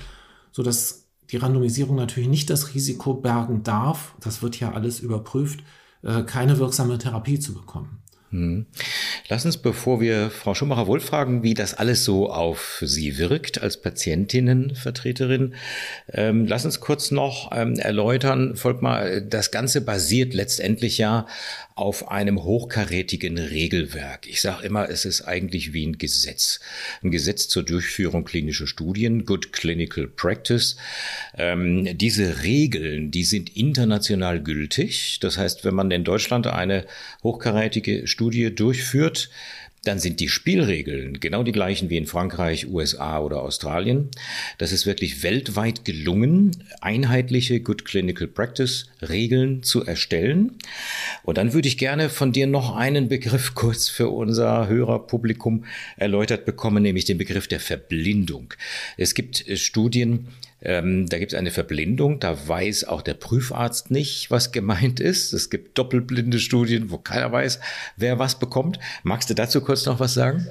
sodass 0.51 1.07
die 1.31 1.37
Randomisierung 1.37 1.95
natürlich 1.95 2.29
nicht 2.29 2.51
das 2.51 2.75
Risiko 2.75 3.15
bergen 3.15 3.63
darf, 3.63 4.13
das 4.19 4.43
wird 4.43 4.59
ja 4.59 4.73
alles 4.73 4.99
überprüft, 4.99 5.61
äh, 6.03 6.21
keine 6.21 6.59
wirksame 6.59 6.99
Therapie 6.99 7.39
zu 7.39 7.55
bekommen. 7.55 8.03
Hm. 8.31 8.65
Lass 9.29 9.45
uns, 9.45 9.57
bevor 9.57 10.01
wir 10.01 10.29
Frau 10.29 10.53
Schumacher-Wohl 10.53 10.99
fragen, 10.99 11.43
wie 11.43 11.53
das 11.53 11.73
alles 11.73 12.03
so 12.03 12.29
auf 12.29 12.81
Sie 12.85 13.17
wirkt 13.17 13.61
als 13.61 13.81
Patientinnenvertreterin, 13.81 15.55
ähm, 16.11 16.45
lass 16.45 16.65
uns 16.65 16.81
kurz 16.81 17.11
noch 17.11 17.51
ähm, 17.53 17.75
erläutern, 17.75 18.57
Volkmar, 18.57 19.21
das 19.21 19.51
Ganze 19.51 19.79
basiert 19.79 20.33
letztendlich 20.33 20.97
ja 20.97 21.25
auf 21.77 22.09
einem 22.09 22.43
hochkarätigen 22.43 23.37
Regelwerk. 23.37 24.27
Ich 24.27 24.41
sage 24.41 24.65
immer, 24.65 24.89
es 24.89 25.05
ist 25.05 25.21
eigentlich 25.21 25.73
wie 25.73 25.85
ein 25.85 25.99
Gesetz. 25.99 26.59
Ein 27.03 27.11
Gesetz 27.11 27.47
zur 27.49 27.61
Durchführung 27.61 28.25
klinischer 28.25 28.65
Studien, 28.65 29.25
Good 29.25 29.53
Clinical 29.53 30.07
Practice. 30.07 30.75
Ähm, 31.37 31.87
diese 31.95 32.41
Regeln, 32.41 33.11
die 33.11 33.23
sind 33.23 33.55
international 33.55 34.41
gültig. 34.41 35.19
Das 35.21 35.37
heißt, 35.37 35.65
wenn 35.65 35.75
man 35.75 35.91
in 35.91 36.03
Deutschland 36.03 36.47
eine 36.47 36.83
hochkarätige 37.21 38.07
Studie 38.17 38.53
durchführt, 38.53 39.29
dann 39.83 39.99
sind 39.99 40.19
die 40.19 40.27
Spielregeln 40.27 41.19
genau 41.19 41.43
die 41.43 41.51
gleichen 41.51 41.91
wie 41.91 41.97
in 41.97 42.07
Frankreich, 42.07 42.67
USA 42.67 43.19
oder 43.19 43.43
Australien. 43.43 44.09
Das 44.57 44.71
ist 44.71 44.87
wirklich 44.87 45.21
weltweit 45.21 45.85
gelungen, 45.85 46.63
einheitliche 46.81 47.61
Good 47.61 47.85
Clinical 47.85 48.27
Practice 48.27 48.87
Regeln 49.01 49.63
zu 49.63 49.85
erstellen. 49.85 50.57
Und 51.23 51.37
dann 51.37 51.53
würde 51.53 51.67
ich 51.67 51.77
gerne 51.77 52.09
von 52.09 52.31
dir 52.31 52.47
noch 52.47 52.75
einen 52.75 53.09
Begriff 53.09 53.53
kurz 53.55 53.89
für 53.89 54.09
unser 54.09 54.67
Hörerpublikum 54.67 55.65
erläutert 55.97 56.45
bekommen, 56.45 56.83
nämlich 56.83 57.05
den 57.05 57.17
Begriff 57.17 57.47
der 57.47 57.59
Verblindung. 57.59 58.53
Es 58.97 59.13
gibt 59.13 59.47
äh, 59.47 59.57
Studien, 59.57 60.27
ähm, 60.61 61.07
da 61.07 61.19
gibt 61.19 61.33
es 61.33 61.37
eine 61.37 61.51
Verblindung, 61.51 62.19
da 62.19 62.47
weiß 62.47 62.85
auch 62.85 63.01
der 63.01 63.13
Prüfarzt 63.13 63.91
nicht, 63.91 64.31
was 64.31 64.51
gemeint 64.51 64.99
ist. 64.99 65.33
Es 65.33 65.49
gibt 65.49 65.77
doppelblinde 65.77 66.39
Studien, 66.39 66.89
wo 66.89 66.97
keiner 66.97 67.31
weiß, 67.31 67.59
wer 67.95 68.19
was 68.19 68.39
bekommt. 68.39 68.79
Magst 69.03 69.29
du 69.29 69.33
dazu 69.33 69.61
kurz 69.61 69.85
noch 69.85 69.99
was 69.99 70.13
sagen? 70.13 70.47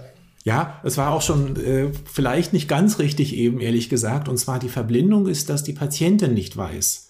Ja, 0.47 0.81
es 0.85 0.97
war 0.97 1.11
auch 1.11 1.23
schon 1.23 1.57
äh, 1.57 1.91
vielleicht 2.05 2.53
nicht 2.53 2.69
ganz 2.69 3.01
richtig 3.01 3.35
eben, 3.35 3.61
ehrlich 3.61 3.89
gesagt. 3.89 4.29
Und 4.29 4.39
zwar 4.39 4.61
die 4.61 4.69
Verblindung 4.69 5.27
ist, 5.27 5.51
dass 5.51 5.65
die 5.65 5.73
Patientin 5.73 6.35
nicht 6.35 6.57
weiß, 6.57 7.06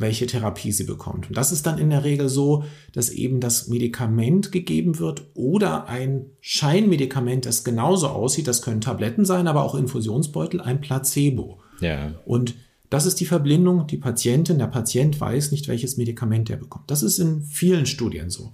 welche 0.00 0.26
Therapie 0.26 0.72
sie 0.72 0.84
bekommt. 0.84 1.28
Und 1.28 1.36
das 1.36 1.52
ist 1.52 1.66
dann 1.66 1.78
in 1.78 1.90
der 1.90 2.04
Regel 2.04 2.28
so, 2.28 2.64
dass 2.92 3.10
eben 3.10 3.40
das 3.40 3.68
Medikament 3.68 4.52
gegeben 4.52 4.98
wird 4.98 5.26
oder 5.34 5.88
ein 5.88 6.26
Scheinmedikament, 6.40 7.46
das 7.46 7.64
genauso 7.64 8.08
aussieht. 8.08 8.48
Das 8.48 8.62
können 8.62 8.80
Tabletten 8.80 9.24
sein, 9.24 9.48
aber 9.48 9.64
auch 9.64 9.74
Infusionsbeutel, 9.74 10.60
ein 10.60 10.80
Placebo. 10.80 11.60
Ja. 11.80 12.14
Und 12.24 12.54
das 12.90 13.06
ist 13.06 13.20
die 13.20 13.26
Verblindung. 13.26 13.86
Die 13.86 13.96
Patientin, 13.96 14.58
der 14.58 14.66
Patient 14.66 15.20
weiß 15.20 15.50
nicht, 15.52 15.68
welches 15.68 15.96
Medikament 15.96 16.50
er 16.50 16.56
bekommt. 16.56 16.90
Das 16.90 17.02
ist 17.02 17.18
in 17.18 17.42
vielen 17.42 17.86
Studien 17.86 18.30
so. 18.30 18.52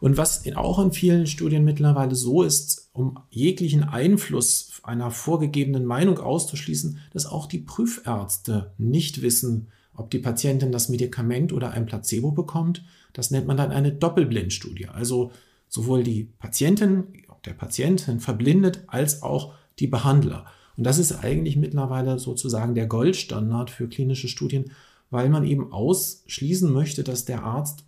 Und 0.00 0.16
was 0.16 0.44
in, 0.44 0.54
auch 0.54 0.78
in 0.78 0.92
vielen 0.92 1.26
Studien 1.26 1.64
mittlerweile 1.64 2.14
so 2.14 2.42
ist, 2.42 2.90
um 2.92 3.18
jeglichen 3.30 3.84
Einfluss 3.84 4.80
einer 4.82 5.10
vorgegebenen 5.10 5.84
Meinung 5.84 6.18
auszuschließen, 6.18 6.98
dass 7.12 7.26
auch 7.26 7.46
die 7.46 7.58
Prüfärzte 7.58 8.72
nicht 8.78 9.22
wissen, 9.22 9.68
ob 9.98 10.10
die 10.10 10.18
Patientin 10.18 10.72
das 10.72 10.88
Medikament 10.88 11.52
oder 11.52 11.72
ein 11.72 11.86
Placebo 11.86 12.30
bekommt. 12.30 12.84
Das 13.12 13.30
nennt 13.30 13.46
man 13.46 13.56
dann 13.56 13.72
eine 13.72 13.92
Doppelblindstudie. 13.92 14.88
Also 14.88 15.32
sowohl 15.68 16.04
die 16.04 16.24
Patientin, 16.38 17.04
der 17.44 17.52
Patientin 17.52 18.20
verblindet, 18.20 18.84
als 18.86 19.22
auch 19.22 19.54
die 19.78 19.88
Behandler. 19.88 20.46
Und 20.76 20.84
das 20.84 20.98
ist 20.98 21.12
eigentlich 21.12 21.56
mittlerweile 21.56 22.18
sozusagen 22.18 22.74
der 22.74 22.86
Goldstandard 22.86 23.70
für 23.70 23.88
klinische 23.88 24.28
Studien, 24.28 24.70
weil 25.10 25.28
man 25.28 25.44
eben 25.44 25.72
ausschließen 25.72 26.72
möchte, 26.72 27.02
dass 27.02 27.24
der 27.24 27.42
Arzt, 27.42 27.84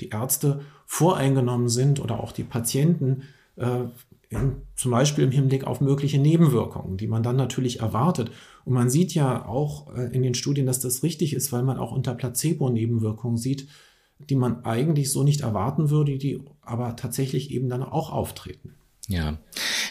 die 0.00 0.10
Ärzte 0.10 0.60
voreingenommen 0.86 1.68
sind 1.68 2.00
oder 2.00 2.20
auch 2.20 2.32
die 2.32 2.44
Patienten, 2.44 3.22
äh, 3.56 3.84
zum 4.74 4.90
Beispiel 4.90 5.24
im 5.24 5.30
Hinblick 5.30 5.64
auf 5.64 5.80
mögliche 5.80 6.18
Nebenwirkungen, 6.18 6.96
die 6.96 7.06
man 7.06 7.22
dann 7.22 7.36
natürlich 7.36 7.80
erwartet. 7.80 8.30
Und 8.64 8.74
man 8.74 8.90
sieht 8.90 9.14
ja 9.14 9.46
auch 9.46 9.94
äh, 9.94 10.14
in 10.14 10.22
den 10.22 10.34
Studien, 10.34 10.66
dass 10.66 10.80
das 10.80 11.02
richtig 11.02 11.34
ist, 11.34 11.52
weil 11.52 11.62
man 11.62 11.78
auch 11.78 11.92
unter 11.92 12.14
Placebo-Nebenwirkungen 12.14 13.36
sieht, 13.36 13.68
die 14.18 14.36
man 14.36 14.64
eigentlich 14.64 15.10
so 15.10 15.22
nicht 15.22 15.42
erwarten 15.42 15.90
würde, 15.90 16.18
die 16.18 16.40
aber 16.62 16.96
tatsächlich 16.96 17.50
eben 17.50 17.68
dann 17.68 17.82
auch 17.82 18.10
auftreten. 18.10 18.74
Ja, 19.08 19.38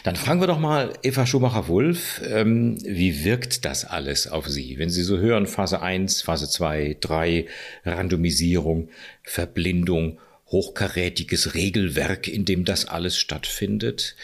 dann 0.02 0.16
fragen 0.16 0.40
wir 0.40 0.48
doch 0.48 0.58
mal 0.58 0.92
Eva 1.02 1.24
Schumacher-Wulff, 1.24 2.20
ähm, 2.28 2.76
wie 2.84 3.24
wirkt 3.24 3.64
das 3.64 3.84
alles 3.84 4.26
auf 4.26 4.48
Sie? 4.48 4.76
Wenn 4.78 4.90
Sie 4.90 5.02
so 5.02 5.18
hören, 5.18 5.46
Phase 5.46 5.80
1, 5.80 6.22
Phase 6.22 6.48
2, 6.48 6.96
3, 7.00 7.46
Randomisierung, 7.84 8.88
Verblindung, 9.22 10.18
hochkarätiges 10.46 11.54
Regelwerk, 11.54 12.28
in 12.28 12.44
dem 12.44 12.64
das 12.64 12.86
alles 12.86 13.16
stattfindet. 13.16 14.16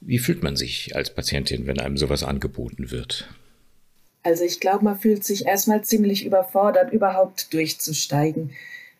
Wie 0.00 0.18
fühlt 0.18 0.42
man 0.42 0.56
sich 0.56 0.94
als 0.94 1.14
Patientin, 1.14 1.66
wenn 1.66 1.80
einem 1.80 1.96
sowas 1.96 2.22
angeboten 2.22 2.90
wird? 2.90 3.28
Also 4.22 4.44
ich 4.44 4.60
glaube, 4.60 4.84
man 4.84 4.98
fühlt 4.98 5.24
sich 5.24 5.46
erstmal 5.46 5.82
ziemlich 5.82 6.24
überfordert, 6.24 6.92
überhaupt 6.92 7.52
durchzusteigen. 7.52 8.52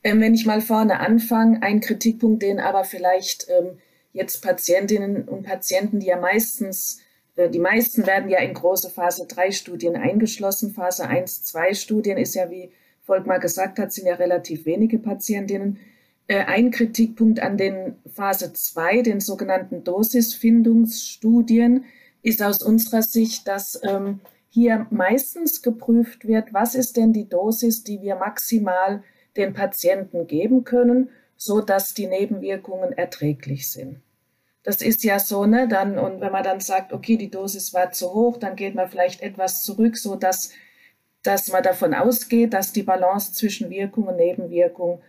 Ähm, 0.02 0.20
wenn 0.20 0.34
ich 0.34 0.44
mal 0.44 0.60
vorne 0.60 1.00
anfange, 1.00 1.62
ein 1.62 1.80
Kritikpunkt, 1.80 2.42
den 2.42 2.60
aber 2.60 2.84
vielleicht 2.84 3.46
ähm, 3.48 3.78
jetzt 4.12 4.42
Patientinnen 4.42 5.26
und 5.26 5.44
Patienten, 5.44 6.00
die 6.00 6.06
ja 6.06 6.18
meistens, 6.18 7.00
äh, 7.36 7.48
die 7.48 7.58
meisten 7.58 8.06
werden 8.06 8.28
ja 8.28 8.38
in 8.40 8.52
große 8.52 8.90
Phase 8.90 9.26
3 9.26 9.50
Studien 9.50 9.96
eingeschlossen. 9.96 10.74
Phase 10.74 11.08
1, 11.08 11.44
2 11.44 11.72
Studien 11.72 12.18
ist 12.18 12.34
ja, 12.34 12.50
wie 12.50 12.70
Volkmar 13.02 13.40
gesagt 13.40 13.78
hat, 13.78 13.92
sind 13.92 14.06
ja 14.06 14.14
relativ 14.14 14.66
wenige 14.66 14.98
Patientinnen. 14.98 15.78
Äh, 16.26 16.44
ein 16.44 16.70
Kritikpunkt 16.70 17.40
an 17.40 17.58
den 17.58 17.96
Phase 18.12 18.52
2, 18.52 19.02
den 19.02 19.20
sogenannten 19.20 19.84
Dosisfindungsstudien, 19.84 21.84
ist 22.22 22.42
aus 22.42 22.62
unserer 22.62 23.02
Sicht, 23.02 23.46
dass 23.46 23.78
ähm, 23.82 24.20
hier 24.48 24.86
meistens 24.90 25.60
geprüft 25.60 26.26
wird, 26.26 26.54
was 26.54 26.74
ist 26.74 26.96
denn 26.96 27.12
die 27.12 27.28
Dosis, 27.28 27.84
die 27.84 28.00
wir 28.00 28.16
maximal 28.16 29.02
den 29.36 29.52
Patienten 29.52 30.26
geben 30.26 30.64
können, 30.64 31.10
so 31.36 31.60
dass 31.60 31.92
die 31.92 32.06
Nebenwirkungen 32.06 32.92
erträglich 32.92 33.70
sind. 33.70 34.00
Das 34.62 34.80
ist 34.80 35.04
ja 35.04 35.18
so, 35.18 35.44
ne? 35.44 35.68
Dann, 35.68 35.98
und 35.98 36.22
wenn 36.22 36.32
man 36.32 36.42
dann 36.42 36.60
sagt, 36.60 36.94
okay, 36.94 37.18
die 37.18 37.30
Dosis 37.30 37.74
war 37.74 37.90
zu 37.90 38.14
hoch, 38.14 38.38
dann 38.38 38.56
geht 38.56 38.74
man 38.74 38.88
vielleicht 38.88 39.20
etwas 39.20 39.62
zurück, 39.62 39.98
so 39.98 40.16
dass, 40.16 40.52
dass 41.22 41.48
man 41.48 41.62
davon 41.62 41.92
ausgeht, 41.92 42.54
dass 42.54 42.72
die 42.72 42.82
Balance 42.82 43.34
zwischen 43.34 43.68
Wirkung 43.68 44.06
und 44.06 44.16
Nebenwirkung 44.16 45.02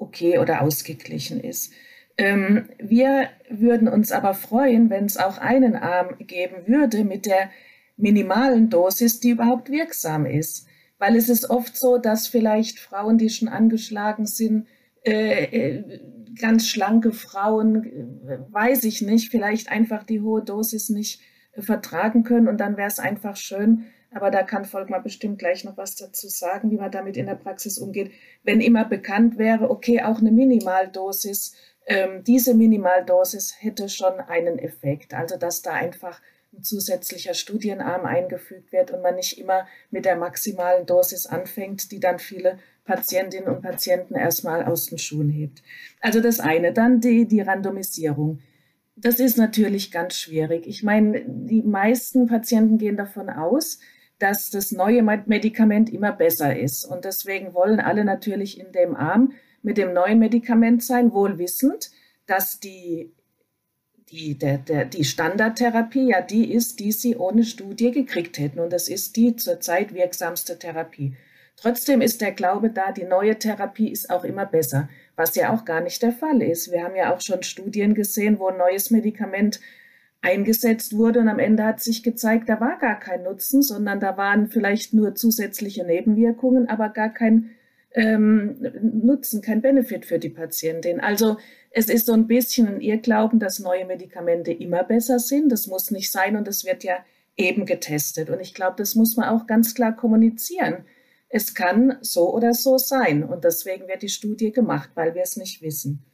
okay 0.00 0.38
oder 0.38 0.62
ausgeglichen 0.62 1.40
ist. 1.40 1.72
Ähm, 2.16 2.68
wir 2.78 3.28
würden 3.48 3.88
uns 3.88 4.12
aber 4.12 4.34
freuen, 4.34 4.90
wenn 4.90 5.04
es 5.04 5.16
auch 5.16 5.38
einen 5.38 5.76
Arm 5.76 6.16
geben 6.18 6.66
würde 6.66 7.04
mit 7.04 7.26
der 7.26 7.50
minimalen 7.96 8.70
Dosis, 8.70 9.20
die 9.20 9.30
überhaupt 9.30 9.70
wirksam 9.70 10.26
ist. 10.26 10.66
Weil 10.98 11.16
es 11.16 11.28
ist 11.28 11.48
oft 11.48 11.76
so, 11.76 11.98
dass 11.98 12.26
vielleicht 12.26 12.78
Frauen, 12.78 13.16
die 13.16 13.30
schon 13.30 13.48
angeschlagen 13.48 14.26
sind, 14.26 14.66
äh, 15.02 15.44
äh, 15.44 16.00
ganz 16.38 16.68
schlanke 16.68 17.12
Frauen, 17.12 17.84
äh, 17.84 18.38
weiß 18.50 18.84
ich 18.84 19.00
nicht, 19.00 19.30
vielleicht 19.30 19.70
einfach 19.70 20.04
die 20.04 20.20
hohe 20.20 20.44
Dosis 20.44 20.90
nicht 20.90 21.22
äh, 21.52 21.62
vertragen 21.62 22.22
können 22.22 22.48
und 22.48 22.58
dann 22.60 22.76
wäre 22.76 22.88
es 22.88 22.98
einfach 22.98 23.36
schön, 23.36 23.86
aber 24.12 24.30
da 24.30 24.42
kann 24.42 24.64
Volkmar 24.64 25.02
bestimmt 25.02 25.38
gleich 25.38 25.64
noch 25.64 25.76
was 25.76 25.94
dazu 25.94 26.28
sagen, 26.28 26.70
wie 26.70 26.76
man 26.76 26.90
damit 26.90 27.16
in 27.16 27.26
der 27.26 27.36
Praxis 27.36 27.78
umgeht, 27.78 28.12
wenn 28.42 28.60
immer 28.60 28.84
bekannt 28.84 29.38
wäre, 29.38 29.70
okay, 29.70 30.02
auch 30.02 30.18
eine 30.18 30.32
Minimaldosis, 30.32 31.54
ähm, 31.86 32.24
diese 32.24 32.54
Minimaldosis 32.54 33.54
hätte 33.58 33.88
schon 33.88 34.20
einen 34.20 34.58
Effekt, 34.58 35.14
also 35.14 35.36
dass 35.36 35.62
da 35.62 35.72
einfach 35.72 36.20
ein 36.52 36.62
zusätzlicher 36.62 37.34
Studienarm 37.34 38.04
eingefügt 38.04 38.72
wird 38.72 38.90
und 38.90 39.02
man 39.02 39.14
nicht 39.14 39.38
immer 39.38 39.66
mit 39.90 40.04
der 40.04 40.16
maximalen 40.16 40.84
Dosis 40.84 41.26
anfängt, 41.26 41.92
die 41.92 42.00
dann 42.00 42.18
viele 42.18 42.58
Patientinnen 42.84 43.48
und 43.48 43.62
Patienten 43.62 44.16
erstmal 44.16 44.64
aus 44.64 44.86
den 44.86 44.98
Schuhen 44.98 45.30
hebt. 45.30 45.62
Also 46.00 46.20
das 46.20 46.40
eine, 46.40 46.72
dann 46.72 47.00
die, 47.00 47.26
die 47.26 47.40
Randomisierung. 47.40 48.40
Das 48.96 49.20
ist 49.20 49.38
natürlich 49.38 49.92
ganz 49.92 50.16
schwierig. 50.16 50.66
Ich 50.66 50.82
meine, 50.82 51.24
die 51.26 51.62
meisten 51.62 52.26
Patienten 52.26 52.78
gehen 52.78 52.96
davon 52.96 53.30
aus, 53.30 53.78
dass 54.20 54.50
das 54.50 54.70
neue 54.70 55.02
Medikament 55.02 55.90
immer 55.90 56.12
besser 56.12 56.56
ist. 56.56 56.84
Und 56.84 57.04
deswegen 57.04 57.54
wollen 57.54 57.80
alle 57.80 58.04
natürlich 58.04 58.60
in 58.60 58.70
dem 58.70 58.94
Arm 58.94 59.32
mit 59.62 59.78
dem 59.78 59.92
neuen 59.92 60.18
Medikament 60.18 60.84
sein, 60.84 61.12
wohl 61.12 61.38
wissend, 61.38 61.90
dass 62.26 62.60
die 62.60 63.12
die, 64.12 64.36
der, 64.36 64.58
der, 64.58 64.84
die 64.86 65.04
Standardtherapie 65.04 66.08
ja 66.08 66.20
die 66.20 66.52
ist, 66.52 66.80
die 66.80 66.90
sie 66.90 67.16
ohne 67.16 67.44
Studie 67.44 67.92
gekriegt 67.92 68.38
hätten. 68.38 68.58
Und 68.58 68.72
das 68.72 68.88
ist 68.88 69.16
die 69.16 69.36
zurzeit 69.36 69.94
wirksamste 69.94 70.58
Therapie. 70.58 71.16
Trotzdem 71.56 72.00
ist 72.00 72.20
der 72.20 72.32
Glaube 72.32 72.70
da, 72.70 72.90
die 72.90 73.04
neue 73.04 73.38
Therapie 73.38 73.90
ist 73.90 74.10
auch 74.10 74.24
immer 74.24 74.46
besser, 74.46 74.88
was 75.14 75.36
ja 75.36 75.54
auch 75.54 75.64
gar 75.64 75.80
nicht 75.80 76.02
der 76.02 76.12
Fall 76.12 76.42
ist. 76.42 76.72
Wir 76.72 76.82
haben 76.82 76.96
ja 76.96 77.14
auch 77.14 77.20
schon 77.20 77.42
Studien 77.42 77.94
gesehen, 77.94 78.38
wo 78.38 78.48
ein 78.48 78.56
neues 78.56 78.90
Medikament 78.90 79.60
eingesetzt 80.22 80.96
wurde 80.96 81.20
und 81.20 81.28
am 81.28 81.38
Ende 81.38 81.64
hat 81.64 81.80
sich 81.80 82.02
gezeigt, 82.02 82.48
da 82.48 82.60
war 82.60 82.78
gar 82.78 82.98
kein 82.98 83.22
Nutzen, 83.22 83.62
sondern 83.62 84.00
da 84.00 84.16
waren 84.16 84.48
vielleicht 84.48 84.92
nur 84.92 85.14
zusätzliche 85.14 85.84
Nebenwirkungen, 85.84 86.68
aber 86.68 86.90
gar 86.90 87.08
kein 87.10 87.50
ähm, 87.92 88.56
Nutzen, 88.82 89.42
kein 89.42 89.62
Benefit 89.62 90.04
für 90.04 90.18
die 90.18 90.28
Patientin. 90.28 91.00
Also 91.00 91.38
es 91.70 91.88
ist 91.88 92.06
so 92.06 92.12
ein 92.12 92.26
bisschen 92.26 92.68
ein 92.68 92.80
Irrglauben, 92.80 93.38
dass 93.38 93.60
neue 93.60 93.86
Medikamente 93.86 94.52
immer 94.52 94.84
besser 94.84 95.18
sind. 95.18 95.50
Das 95.50 95.66
muss 95.66 95.90
nicht 95.90 96.10
sein 96.12 96.36
und 96.36 96.48
es 96.48 96.64
wird 96.64 96.84
ja 96.84 96.98
eben 97.36 97.64
getestet. 97.64 98.28
Und 98.28 98.40
ich 98.40 98.54
glaube, 98.54 98.74
das 98.76 98.94
muss 98.94 99.16
man 99.16 99.28
auch 99.28 99.46
ganz 99.46 99.74
klar 99.74 99.96
kommunizieren. 99.96 100.84
Es 101.28 101.54
kann 101.54 101.96
so 102.00 102.34
oder 102.34 102.54
so 102.54 102.76
sein 102.76 103.22
und 103.22 103.44
deswegen 103.44 103.86
wird 103.88 104.02
die 104.02 104.08
Studie 104.08 104.52
gemacht, 104.52 104.90
weil 104.94 105.14
wir 105.14 105.22
es 105.22 105.36
nicht 105.36 105.62
wissen. 105.62 106.04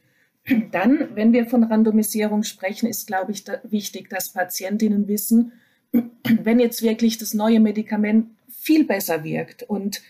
Dann, 0.71 1.15
wenn 1.15 1.33
wir 1.33 1.47
von 1.47 1.63
Randomisierung 1.63 2.43
sprechen, 2.43 2.87
ist, 2.87 3.07
glaube 3.07 3.31
ich, 3.31 3.43
da 3.43 3.59
wichtig, 3.63 4.09
dass 4.09 4.33
Patientinnen 4.33 5.07
wissen, 5.07 5.53
wenn 6.41 6.59
jetzt 6.59 6.81
wirklich 6.81 7.17
das 7.17 7.33
neue 7.33 7.59
Medikament 7.59 8.29
viel 8.49 8.85
besser 8.85 9.23
wirkt 9.23 9.63
und 9.63 10.01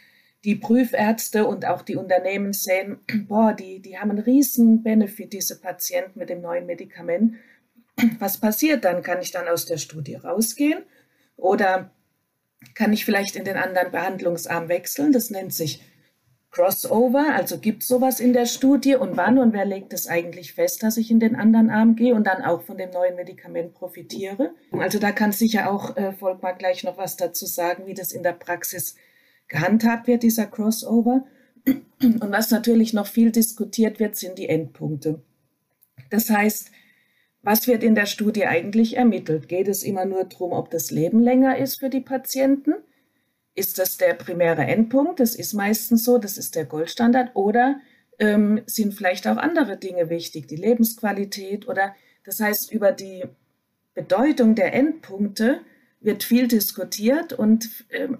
die 0.44 0.56
Prüfärzte 0.56 1.46
und 1.46 1.66
auch 1.66 1.82
die 1.82 1.96
Unternehmen 1.96 2.54
sehen, 2.54 3.00
boah, 3.28 3.54
die, 3.54 3.82
die 3.82 3.98
haben 3.98 4.12
einen 4.12 4.20
riesen 4.20 4.84
Benefit, 4.84 5.34
diese 5.34 5.60
Patienten 5.60 6.20
mit 6.20 6.30
dem 6.30 6.42
neuen 6.42 6.66
Medikament. 6.66 7.36
Was 8.20 8.40
passiert 8.40 8.86
dann? 8.86 9.02
Kann 9.02 9.22
ich 9.22 9.32
dann 9.32 9.48
aus 9.48 9.66
der 9.66 9.78
Studie 9.78 10.16
rausgehen? 10.16 10.84
Oder 11.36 11.92
kann 12.76 12.94
ich 12.94 13.06
vielleicht 13.06 13.36
in 13.36 13.44
den 13.44 13.58
anderen 13.58 13.92
Behandlungsarm 13.92 14.70
wechseln? 14.70 15.12
Das 15.12 15.32
nennt 15.32 15.54
sich 15.54 15.82
Crossover, 16.52 17.34
also 17.36 17.60
gibt 17.60 17.84
es 17.84 17.90
sowas 17.90 18.20
in 18.20 18.34
der 18.34 18.46
Studie 18.46 18.96
und 18.96 19.18
wann 19.18 19.38
und 19.38 19.54
wer 19.54 19.66
legt 19.66 19.94
es 19.94 20.08
eigentlich 20.08 20.54
fest, 20.54 20.82
dass 20.82 20.98
ich 20.98 21.12
in 21.12 21.20
den 21.20 21.36
anderen 21.36 21.70
Arm 21.70 21.96
gehe 21.96 22.16
und 22.16 22.26
dann 22.26 22.42
auch 22.42 22.62
von 22.64 22.78
dem 22.78 22.90
neuen 22.90 23.16
Medikament 23.16 23.74
profitiere? 23.74 24.56
Also 24.72 24.98
da 24.98 25.12
kann 25.12 25.32
sicher 25.32 25.70
auch 25.70 25.98
äh, 25.98 26.14
Volkmar 26.14 26.56
gleich 26.56 26.84
noch 26.84 26.98
was 26.98 27.18
dazu 27.18 27.46
sagen, 27.46 27.86
wie 27.86 27.94
das 27.94 28.12
in 28.12 28.24
der 28.24 28.34
Praxis 28.34 28.96
gehandhabt 29.48 30.08
wird, 30.08 30.24
dieser 30.24 30.48
Crossover. 30.48 31.26
Und 32.00 32.32
was 32.32 32.50
natürlich 32.50 32.94
noch 32.94 33.08
viel 33.08 33.32
diskutiert 33.32 34.00
wird, 34.00 34.16
sind 34.16 34.38
die 34.40 34.50
Endpunkte. 34.50 35.22
Das 36.10 36.30
heißt, 36.30 36.72
was 37.42 37.68
wird 37.68 37.84
in 37.84 37.96
der 37.96 38.06
Studie 38.06 38.46
eigentlich 38.46 38.98
ermittelt? 38.98 39.48
Geht 39.48 39.68
es 39.68 39.84
immer 39.84 40.06
nur 40.06 40.24
darum, 40.24 40.54
ob 40.54 40.70
das 40.70 40.92
Leben 40.92 41.22
länger 41.22 41.58
ist 41.58 41.78
für 41.78 41.90
die 41.90 42.02
Patienten? 42.02 42.74
Ist 43.58 43.80
das 43.80 43.98
der 43.98 44.14
primäre 44.14 44.62
Endpunkt? 44.62 45.20
Das 45.20 45.36
ist 45.36 45.54
meistens 45.54 46.06
so, 46.06 46.18
das 46.18 46.38
ist 46.38 46.56
der 46.56 46.66
Goldstandard. 46.66 47.36
Oder 47.36 47.82
ähm, 48.20 48.62
sind 48.66 48.94
vielleicht 48.94 49.28
auch 49.28 49.38
andere 49.38 49.78
Dinge 49.78 50.10
wichtig, 50.10 50.48
die 50.48 50.56
Lebensqualität 50.56 51.68
oder 51.68 51.96
das 52.24 52.40
heißt, 52.40 52.72
über 52.72 52.92
die 52.92 53.24
Bedeutung 53.94 54.56
der 54.56 54.74
Endpunkte 54.74 55.62
wird 56.02 56.24
viel 56.24 56.48
diskutiert 56.48 57.34
und 57.34 57.86
ähm, 57.90 58.18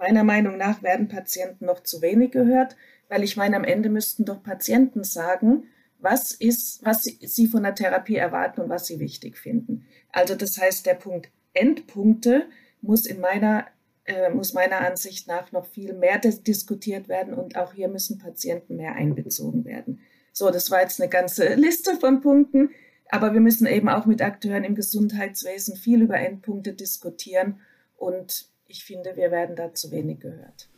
Meiner 0.00 0.24
Meinung 0.24 0.56
nach 0.56 0.82
werden 0.82 1.08
Patienten 1.08 1.66
noch 1.66 1.82
zu 1.82 2.00
wenig 2.00 2.30
gehört, 2.30 2.74
weil 3.10 3.22
ich 3.22 3.36
meine, 3.36 3.54
am 3.56 3.64
Ende 3.64 3.90
müssten 3.90 4.24
doch 4.24 4.42
Patienten 4.42 5.04
sagen, 5.04 5.64
was 5.98 6.32
ist, 6.32 6.82
was 6.86 7.02
sie 7.02 7.46
von 7.46 7.64
der 7.64 7.74
Therapie 7.74 8.16
erwarten 8.16 8.62
und 8.62 8.70
was 8.70 8.86
sie 8.86 8.98
wichtig 8.98 9.36
finden. 9.36 9.84
Also 10.10 10.34
das 10.34 10.56
heißt, 10.56 10.86
der 10.86 10.94
Punkt 10.94 11.30
Endpunkte 11.52 12.46
muss 12.80 13.04
in 13.04 13.20
meiner 13.20 13.66
äh, 14.10 14.30
muss 14.30 14.52
meiner 14.52 14.80
Ansicht 14.80 15.28
nach 15.28 15.52
noch 15.52 15.66
viel 15.66 15.92
mehr 15.94 16.18
diskutiert 16.18 17.08
werden 17.08 17.32
und 17.32 17.56
auch 17.56 17.72
hier 17.72 17.88
müssen 17.88 18.18
Patienten 18.18 18.76
mehr 18.76 18.94
einbezogen 18.96 19.64
werden. 19.64 20.00
So, 20.32 20.50
das 20.50 20.70
war 20.70 20.82
jetzt 20.82 21.00
eine 21.00 21.08
ganze 21.08 21.54
Liste 21.54 21.96
von 21.96 22.20
Punkten, 22.20 22.70
aber 23.08 23.32
wir 23.32 23.40
müssen 23.40 23.66
eben 23.66 23.88
auch 23.88 24.06
mit 24.06 24.20
Akteuren 24.20 24.64
im 24.64 24.74
Gesundheitswesen 24.74 25.76
viel 25.76 26.02
über 26.02 26.18
Endpunkte 26.18 26.72
diskutieren 26.72 27.60
und 27.96 28.48
ich 28.66 28.84
finde, 28.84 29.16
wir 29.16 29.30
werden 29.30 29.56
da 29.56 29.74
zu 29.74 29.90
wenig 29.90 30.20
gehört. 30.20 30.68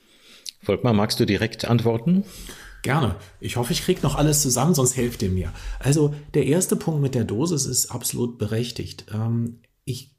Volkmar, 0.63 0.93
magst 0.93 1.19
du 1.19 1.25
direkt 1.25 1.65
antworten? 1.65 2.25
Gerne. 2.83 3.17
Ich 3.41 3.57
hoffe, 3.57 3.73
ich 3.73 3.83
kriege 3.83 4.03
noch 4.03 4.17
alles 4.17 4.43
zusammen, 4.43 4.75
sonst 4.75 4.97
helft 4.97 5.23
ihr 5.23 5.31
mir. 5.31 5.53
Also 5.79 6.15
der 6.35 6.47
erste 6.47 6.77
Punkt 6.77 7.01
mit 7.01 7.15
der 7.15 7.25
Dosis 7.25 7.65
ist 7.65 7.91
absolut 7.91 8.39
berechtigt. 8.39 9.07
Ähm, 9.13 9.61
ich 9.85 10.12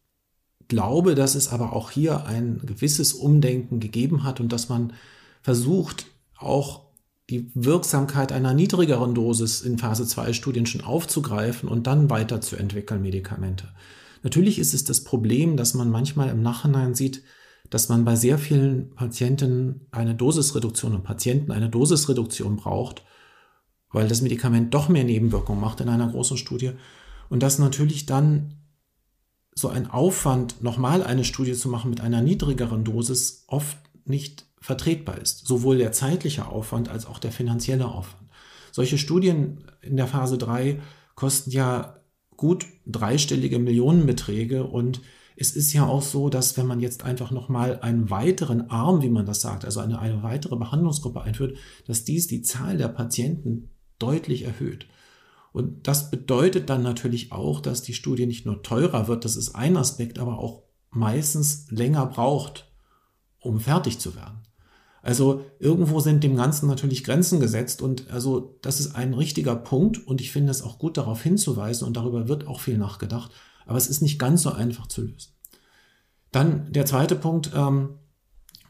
glaube, 0.67 1.15
dass 1.15 1.35
es 1.35 1.49
aber 1.49 1.73
auch 1.73 1.91
hier 1.91 2.25
ein 2.25 2.61
gewisses 2.63 3.13
Umdenken 3.13 3.79
gegeben 3.79 4.23
hat 4.23 4.39
und 4.39 4.51
dass 4.51 4.69
man 4.69 4.93
versucht, 5.41 6.07
auch 6.37 6.83
die 7.29 7.51
Wirksamkeit 7.55 8.31
einer 8.31 8.53
niedrigeren 8.53 9.15
Dosis 9.15 9.61
in 9.61 9.77
Phase 9.77 10.05
2 10.05 10.33
Studien 10.33 10.65
schon 10.65 10.81
aufzugreifen 10.81 11.69
und 11.69 11.87
dann 11.87 12.09
weiterzuentwickeln, 12.09 13.01
Medikamente. 13.01 13.69
Natürlich 14.23 14.59
ist 14.59 14.73
es 14.73 14.83
das 14.83 15.03
Problem, 15.03 15.57
dass 15.57 15.73
man 15.73 15.89
manchmal 15.89 16.29
im 16.29 16.41
Nachhinein 16.41 16.95
sieht, 16.95 17.23
dass 17.69 17.89
man 17.89 18.05
bei 18.05 18.15
sehr 18.15 18.37
vielen 18.37 18.93
Patienten 18.95 19.87
eine 19.91 20.15
Dosisreduktion 20.15 20.93
und 20.93 21.03
Patienten 21.03 21.51
eine 21.51 21.69
Dosisreduktion 21.69 22.57
braucht, 22.57 23.03
weil 23.91 24.07
das 24.07 24.21
Medikament 24.21 24.73
doch 24.73 24.89
mehr 24.89 25.03
Nebenwirkungen 25.03 25.61
macht 25.61 25.81
in 25.81 25.89
einer 25.89 26.09
großen 26.09 26.37
Studie. 26.37 26.71
Und 27.29 27.41
dass 27.41 27.59
natürlich 27.59 28.05
dann 28.05 28.62
so 29.55 29.69
ein 29.69 29.89
Aufwand, 29.89 30.63
nochmal 30.63 31.03
eine 31.03 31.23
Studie 31.23 31.53
zu 31.53 31.69
machen 31.69 31.89
mit 31.89 32.01
einer 32.01 32.21
niedrigeren 32.21 32.83
Dosis, 32.83 33.45
oft 33.47 33.77
nicht 34.05 34.45
vertretbar 34.59 35.19
ist. 35.19 35.45
Sowohl 35.47 35.77
der 35.77 35.91
zeitliche 35.91 36.47
Aufwand 36.47 36.89
als 36.89 37.05
auch 37.05 37.19
der 37.19 37.31
finanzielle 37.31 37.87
Aufwand. 37.87 38.29
Solche 38.71 38.97
Studien 38.97 39.65
in 39.81 39.97
der 39.97 40.07
Phase 40.07 40.37
3 40.37 40.79
kosten 41.15 41.51
ja 41.51 41.97
gut 42.37 42.65
dreistellige 42.85 43.59
Millionenbeträge 43.59 44.63
und 44.63 45.01
es 45.35 45.55
ist 45.55 45.73
ja 45.73 45.85
auch 45.85 46.01
so, 46.01 46.29
dass 46.29 46.57
wenn 46.57 46.67
man 46.67 46.79
jetzt 46.79 47.03
einfach 47.03 47.31
nochmal 47.31 47.79
einen 47.81 48.09
weiteren 48.09 48.69
Arm, 48.69 49.01
wie 49.01 49.09
man 49.09 49.25
das 49.25 49.41
sagt, 49.41 49.65
also 49.65 49.79
eine, 49.79 49.99
eine 49.99 50.23
weitere 50.23 50.55
Behandlungsgruppe 50.55 51.21
einführt, 51.21 51.57
dass 51.87 52.03
dies 52.03 52.27
die 52.27 52.41
Zahl 52.41 52.77
der 52.77 52.87
Patienten 52.87 53.69
deutlich 53.99 54.43
erhöht. 54.43 54.87
Und 55.53 55.87
das 55.87 56.09
bedeutet 56.09 56.69
dann 56.69 56.81
natürlich 56.81 57.31
auch, 57.31 57.61
dass 57.61 57.83
die 57.83 57.93
Studie 57.93 58.25
nicht 58.25 58.45
nur 58.45 58.63
teurer 58.63 59.07
wird, 59.07 59.23
das 59.23 59.35
ist 59.35 59.55
ein 59.55 59.77
Aspekt, 59.77 60.19
aber 60.19 60.39
auch 60.39 60.63
meistens 60.89 61.67
länger 61.69 62.07
braucht, 62.07 62.71
um 63.39 63.59
fertig 63.59 63.99
zu 63.99 64.15
werden. 64.15 64.39
Also 65.03 65.45
irgendwo 65.59 65.99
sind 65.99 66.23
dem 66.23 66.35
Ganzen 66.35 66.67
natürlich 66.67 67.03
Grenzen 67.03 67.39
gesetzt 67.39 67.81
und 67.81 68.09
also 68.09 68.57
das 68.61 68.79
ist 68.79 68.95
ein 68.95 69.13
richtiger 69.13 69.55
Punkt 69.55 70.07
und 70.07 70.21
ich 70.21 70.31
finde 70.31 70.49
es 70.49 70.61
auch 70.61 70.79
gut 70.79 70.97
darauf 70.97 71.21
hinzuweisen 71.21 71.85
und 71.85 71.97
darüber 71.97 72.27
wird 72.27 72.47
auch 72.47 72.61
viel 72.61 72.77
nachgedacht, 72.77 73.31
aber 73.65 73.77
es 73.77 73.87
ist 73.87 74.01
nicht 74.01 74.17
ganz 74.17 74.43
so 74.43 74.53
einfach 74.53 74.87
zu 74.87 75.01
lösen. 75.01 75.33
Dann 76.31 76.71
der 76.71 76.85
zweite 76.85 77.15
Punkt 77.15 77.51
ähm, 77.53 77.99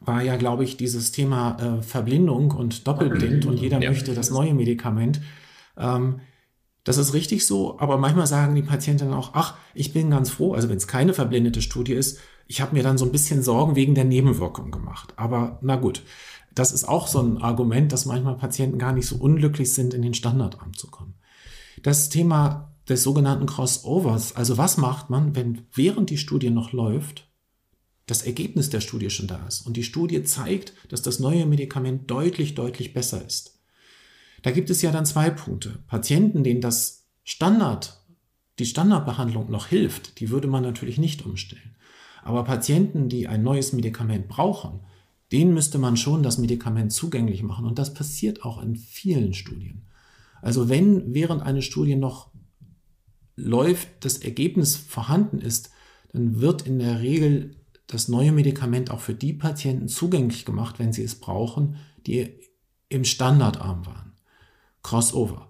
war 0.02 0.22
ja, 0.22 0.36
glaube 0.36 0.64
ich, 0.64 0.76
dieses 0.76 1.12
Thema 1.12 1.58
äh, 1.60 1.82
Verblindung 1.82 2.52
und 2.52 2.88
Doppelblind 2.88 3.46
und 3.46 3.58
jeder 3.58 3.80
ja. 3.80 3.90
möchte 3.90 4.14
das 4.14 4.32
neue 4.32 4.54
Medikament. 4.54 5.22
Ähm, 5.78 6.20
das 6.84 6.98
ist 6.98 7.14
richtig 7.14 7.46
so, 7.46 7.80
aber 7.80 7.98
manchmal 7.98 8.28
sagen 8.28 8.56
die 8.56 8.62
Patienten 8.62 9.14
auch, 9.14 9.32
ach, 9.34 9.56
ich 9.74 9.94
bin 9.94 10.10
ganz 10.10 10.30
froh, 10.30 10.54
also 10.54 10.70
wenn 10.70 10.78
es 10.78 10.88
keine 10.88 11.14
verblindete 11.14 11.62
Studie 11.62 11.94
ist, 11.94 12.20
ich 12.48 12.60
habe 12.60 12.76
mir 12.76 12.84
dann 12.84 12.98
so 12.98 13.06
ein 13.06 13.12
bisschen 13.12 13.42
Sorgen 13.42 13.76
wegen 13.76 13.96
der 13.96 14.04
Nebenwirkung 14.04 14.70
gemacht. 14.70 15.14
Aber 15.16 15.60
na 15.62 15.78
gut, 15.78 16.04
das 16.54 16.74
ist 16.74 16.84
auch 16.84 17.08
so 17.08 17.22
ein 17.22 17.38
Argument, 17.38 17.92
dass 17.94 18.06
manchmal 18.06 18.36
Patienten 18.36 18.78
gar 18.78 18.92
nicht 18.92 19.08
so 19.08 19.16
unglücklich 19.16 19.74
sind, 19.74 19.94
in 19.94 20.02
den 20.02 20.14
Standardarm 20.14 20.74
zu 20.74 20.88
kommen. 20.88 21.16
Das 21.82 22.10
Thema 22.10 22.76
des 22.90 23.02
sogenannten 23.02 23.46
Crossovers, 23.46 24.36
also 24.36 24.58
was 24.58 24.78
macht 24.78 25.10
man, 25.10 25.38
wenn 25.38 25.66
während 25.74 26.10
die 26.10 26.18
Studie 26.18 26.50
noch 26.50 26.74
läuft, 26.74 27.30
das 28.08 28.24
Ergebnis 28.24 28.70
der 28.70 28.82
Studie 28.82 29.10
schon 29.10 29.28
da 29.28 29.48
ist 29.48 29.66
und 29.66 29.78
die 29.78 29.84
Studie 29.84 30.22
zeigt, 30.24 30.74
dass 30.90 31.02
das 31.02 31.20
neue 31.20 31.46
Medikament 31.46 32.12
deutlich, 32.12 32.56
deutlich 32.56 32.94
besser 32.94 33.26
ist 33.26 33.53
da 34.44 34.52
gibt 34.52 34.70
es 34.70 34.82
ja 34.82 34.92
dann 34.92 35.06
zwei 35.06 35.30
Punkte. 35.30 35.80
Patienten, 35.88 36.44
denen 36.44 36.62
das 36.62 37.06
Standard, 37.24 38.02
die 38.60 38.66
Standardbehandlung 38.66 39.50
noch 39.50 39.68
hilft, 39.68 40.20
die 40.20 40.30
würde 40.30 40.48
man 40.48 40.64
natürlich 40.64 40.98
nicht 40.98 41.26
umstellen. 41.26 41.76
Aber 42.24 42.44
Patienten, 42.44 43.10
die 43.10 43.28
ein 43.28 43.42
neues 43.42 43.74
Medikament 43.74 44.28
brauchen, 44.28 44.82
denen 45.32 45.54
müsste 45.54 45.80
man 45.80 45.98
schon 45.98 46.24
das 46.24 46.38
Medikament 46.38 46.94
zugänglich 46.94 47.42
machen. 47.42 47.66
Und 47.66 47.80
das 47.80 47.94
passiert 47.94 48.44
auch 48.44 48.62
in 48.62 48.76
vielen 48.76 49.34
Studien. 49.34 49.88
Also 50.42 50.70
wenn 50.70 51.14
während 51.14 51.42
einer 51.42 51.62
Studie 51.62 51.96
noch 51.96 52.32
läuft, 53.36 53.88
das 54.02 54.18
Ergebnis 54.18 54.76
vorhanden 54.76 55.40
ist, 55.40 55.72
dann 56.12 56.40
wird 56.40 56.68
in 56.68 56.80
der 56.80 57.02
Regel 57.02 57.56
das 57.88 58.08
neue 58.08 58.32
Medikament 58.32 58.92
auch 58.92 59.00
für 59.00 59.16
die 59.16 59.34
Patienten 59.34 59.88
zugänglich 59.88 60.46
gemacht, 60.46 60.80
wenn 60.80 60.94
sie 60.94 61.04
es 61.04 61.16
brauchen, 61.16 61.78
die 62.06 62.30
im 62.90 63.06
Standardarm 63.06 63.86
waren. 63.86 64.13
Crossover, 64.84 65.48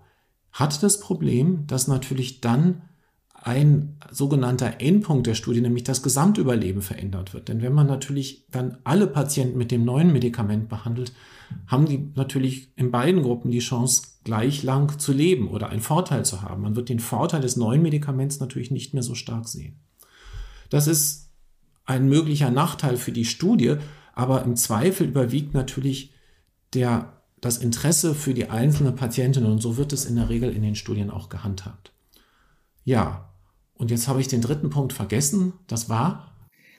hat 0.51 0.83
das 0.83 0.99
Problem, 0.99 1.65
dass 1.67 1.87
natürlich 1.87 2.41
dann 2.41 2.83
ein 3.33 3.97
sogenannter 4.09 4.79
Endpunkt 4.79 5.27
der 5.27 5.33
Studie, 5.33 5.59
nämlich 5.59 5.83
das 5.83 6.01
Gesamtüberleben 6.01 6.81
verändert 6.81 7.33
wird. 7.33 7.49
Denn 7.49 7.61
wenn 7.61 7.73
man 7.73 7.87
natürlich 7.87 8.47
dann 8.51 8.77
alle 8.85 9.07
Patienten 9.07 9.57
mit 9.57 9.69
dem 9.71 9.83
neuen 9.83 10.13
Medikament 10.13 10.69
behandelt, 10.69 11.11
haben 11.67 11.85
die 11.85 12.11
natürlich 12.15 12.71
in 12.77 12.89
beiden 12.89 13.21
Gruppen 13.21 13.51
die 13.51 13.59
Chance, 13.59 14.03
gleich 14.23 14.63
lang 14.63 14.97
zu 14.97 15.11
leben 15.11 15.49
oder 15.49 15.69
einen 15.69 15.81
Vorteil 15.81 16.23
zu 16.23 16.41
haben. 16.41 16.61
Man 16.61 16.77
wird 16.77 16.87
den 16.87 16.99
Vorteil 16.99 17.41
des 17.41 17.57
neuen 17.57 17.81
Medikaments 17.81 18.39
natürlich 18.39 18.71
nicht 18.71 18.93
mehr 18.93 19.03
so 19.03 19.13
stark 19.13 19.49
sehen. 19.49 19.81
Das 20.69 20.87
ist 20.87 21.29
ein 21.85 22.07
möglicher 22.07 22.49
Nachteil 22.49 22.95
für 22.95 23.11
die 23.11 23.25
Studie, 23.25 23.75
aber 24.13 24.43
im 24.43 24.55
Zweifel 24.55 25.07
überwiegt 25.07 25.53
natürlich 25.53 26.13
der 26.73 27.22
das 27.43 27.58
Interesse 27.58 28.15
für 28.15 28.34
die 28.34 28.49
einzelne 28.49 28.93
Patientin 28.93 29.45
und 29.45 29.60
so 29.60 29.75
wird 29.75 29.91
es 29.91 30.06
in 30.06 30.15
der 30.15 30.29
Regel 30.29 30.56
in 30.56 30.62
den 30.62 30.75
Studien 30.75 31.10
auch 31.10 31.27
gehandhabt. 31.27 31.91
Ja, 32.86 33.34
und 33.73 33.91
jetzt 33.91 34.08
habe 34.08 34.21
ich 34.21 34.29
den 34.29 34.41
dritten 34.41 34.69
Punkt 34.69 34.93
vergessen. 34.93 35.53
Das 35.67 35.89
war? 35.89 36.34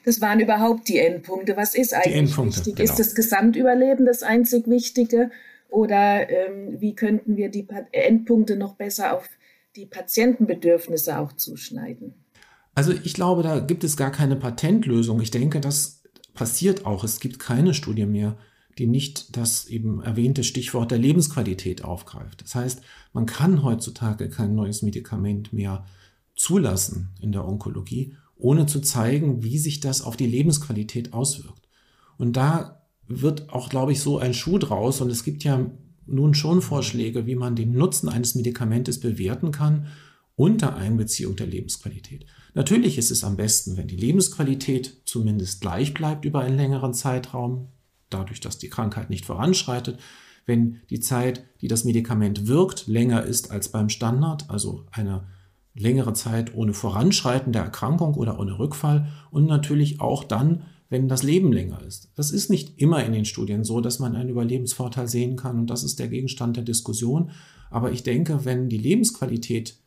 Das 0.04 0.20
waren 0.22 0.40
überhaupt 0.40 0.88
die 0.88 0.98
Endpunkte. 0.98 1.56
Was 1.56 1.74
ist 1.74 1.92
eigentlich 1.92 2.36
wichtig? 2.36 2.76
Genau. 2.76 2.90
Ist 2.90 2.98
das 2.98 3.14
Gesamtüberleben 3.14 4.06
das 4.06 4.22
einzig 4.22 4.66
Wichtige? 4.66 5.30
Oder 5.68 6.30
ähm, 6.30 6.80
wie 6.80 6.94
könnten 6.94 7.36
wir 7.36 7.50
die 7.50 7.66
Endpunkte 7.92 8.56
noch 8.56 8.74
besser 8.74 9.14
auf 9.14 9.28
die 9.76 9.86
Patientenbedürfnisse 9.86 11.18
auch 11.18 11.32
zuschneiden? 11.32 12.14
Also 12.74 12.92
ich 12.92 13.12
glaube, 13.12 13.42
da 13.42 13.60
gibt 13.60 13.84
es 13.84 13.96
gar 13.96 14.12
keine 14.12 14.36
Patentlösung. 14.36 15.20
Ich 15.20 15.30
denke, 15.30 15.60
das 15.60 16.02
passiert 16.32 16.86
auch. 16.86 17.04
Es 17.04 17.20
gibt 17.20 17.38
keine 17.38 17.74
Studie 17.74 18.06
mehr, 18.06 18.36
die 18.78 18.86
nicht 18.86 19.36
das 19.36 19.66
eben 19.66 20.02
erwähnte 20.02 20.44
Stichwort 20.44 20.90
der 20.90 20.98
Lebensqualität 20.98 21.84
aufgreift. 21.84 22.42
Das 22.42 22.54
heißt, 22.54 22.82
man 23.12 23.26
kann 23.26 23.62
heutzutage 23.62 24.28
kein 24.28 24.54
neues 24.54 24.82
Medikament 24.82 25.52
mehr 25.52 25.84
zulassen 26.36 27.10
in 27.20 27.32
der 27.32 27.46
Onkologie, 27.46 28.14
ohne 28.36 28.66
zu 28.66 28.80
zeigen, 28.80 29.42
wie 29.42 29.58
sich 29.58 29.80
das 29.80 30.02
auf 30.02 30.16
die 30.16 30.26
Lebensqualität 30.26 31.12
auswirkt. 31.12 31.68
Und 32.18 32.36
da 32.36 32.82
wird 33.06 33.50
auch, 33.50 33.68
glaube 33.68 33.92
ich, 33.92 34.00
so 34.00 34.18
ein 34.18 34.34
Schuh 34.34 34.58
draus. 34.58 35.00
Und 35.00 35.10
es 35.10 35.24
gibt 35.24 35.44
ja 35.44 35.70
nun 36.06 36.34
schon 36.34 36.62
Vorschläge, 36.62 37.26
wie 37.26 37.36
man 37.36 37.56
den 37.56 37.72
Nutzen 37.72 38.08
eines 38.08 38.34
Medikamentes 38.34 39.00
bewerten 39.00 39.52
kann 39.52 39.86
unter 40.36 40.76
Einbeziehung 40.76 41.36
der 41.36 41.46
Lebensqualität. 41.46 42.26
Natürlich 42.54 42.98
ist 42.98 43.10
es 43.10 43.24
am 43.24 43.36
besten, 43.36 43.76
wenn 43.76 43.86
die 43.86 43.96
Lebensqualität 43.96 45.02
zumindest 45.04 45.60
gleich 45.60 45.94
bleibt 45.94 46.24
über 46.24 46.40
einen 46.40 46.56
längeren 46.56 46.92
Zeitraum, 46.92 47.68
dadurch, 48.14 48.40
dass 48.40 48.58
die 48.58 48.70
Krankheit 48.70 49.10
nicht 49.10 49.26
voranschreitet. 49.26 49.98
Wenn 50.46 50.80
die 50.90 51.00
Zeit, 51.00 51.44
die 51.60 51.68
das 51.68 51.84
Medikament 51.84 52.46
wirkt, 52.46 52.86
länger 52.86 53.22
ist 53.22 53.50
als 53.50 53.70
beim 53.70 53.88
Standard, 53.88 54.50
also 54.50 54.86
eine 54.90 55.26
längere 55.74 56.12
Zeit 56.12 56.54
ohne 56.54 56.72
Voranschreiten 56.72 57.52
der 57.52 57.62
Erkrankung 57.62 58.14
oder 58.14 58.38
ohne 58.38 58.58
Rückfall 58.58 59.08
und 59.30 59.46
natürlich 59.46 60.00
auch 60.00 60.22
dann, 60.22 60.62
wenn 60.88 61.08
das 61.08 61.22
Leben 61.22 61.52
länger 61.52 61.82
ist. 61.82 62.12
Das 62.14 62.30
ist 62.30 62.50
nicht 62.50 62.80
immer 62.80 63.04
in 63.04 63.12
den 63.12 63.24
Studien 63.24 63.64
so, 63.64 63.80
dass 63.80 63.98
man 63.98 64.14
einen 64.14 64.28
Überlebensvorteil 64.28 65.08
sehen 65.08 65.36
kann 65.36 65.58
und 65.58 65.66
das 65.68 65.82
ist 65.82 65.98
der 65.98 66.08
Gegenstand 66.08 66.56
der 66.56 66.64
Diskussion. 66.64 67.30
Aber 67.70 67.90
ich 67.90 68.04
denke, 68.04 68.44
wenn 68.44 68.68
die 68.68 68.78
Lebensqualität 68.78 69.78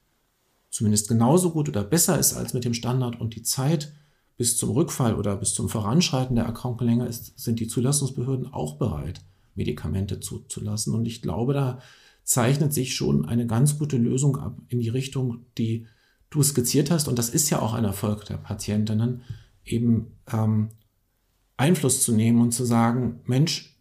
zumindest 0.69 1.07
genauso 1.07 1.51
gut 1.51 1.69
oder 1.69 1.83
besser 1.83 2.19
ist 2.19 2.33
als 2.33 2.53
mit 2.53 2.65
dem 2.65 2.73
Standard 2.73 3.21
und 3.21 3.35
die 3.35 3.43
Zeit 3.43 3.93
bis 4.37 4.55
zum 4.55 4.69
Rückfall 4.69 5.15
oder 5.15 5.35
bis 5.35 5.53
zum 5.53 5.67
Voranschreiten 5.67 6.35
der 6.35 6.45
Erkrankung 6.45 6.87
länger 6.87 7.07
ist, 7.07 7.37
sind 7.39 7.59
die 7.59 7.67
Zulassungsbehörden 7.67 8.53
auch 8.53 8.77
bereit, 8.77 9.21
Medikamente 9.55 10.19
zuzulassen. 10.19 10.93
Und 10.93 11.05
ich 11.05 11.23
glaube, 11.23 11.53
da 11.53 11.79
zeichnet 12.23 12.73
sich 12.73 12.95
schon 12.95 13.25
eine 13.25 13.47
ganz 13.47 13.79
gute 13.79 13.97
Lösung 13.97 14.37
ab 14.37 14.57
in 14.69 14.79
die 14.79 14.89
Richtung, 14.89 15.45
die 15.57 15.87
du 16.29 16.43
skizziert 16.43 16.91
hast. 16.91 17.07
Und 17.07 17.17
das 17.17 17.29
ist 17.29 17.49
ja 17.49 17.59
auch 17.59 17.73
ein 17.73 17.85
Erfolg 17.85 18.25
der 18.25 18.37
Patientinnen, 18.37 19.21
eben 19.65 20.17
ähm, 20.31 20.69
Einfluss 21.57 22.03
zu 22.03 22.13
nehmen 22.13 22.39
und 22.41 22.51
zu 22.51 22.63
sagen, 22.63 23.21
Mensch, 23.25 23.75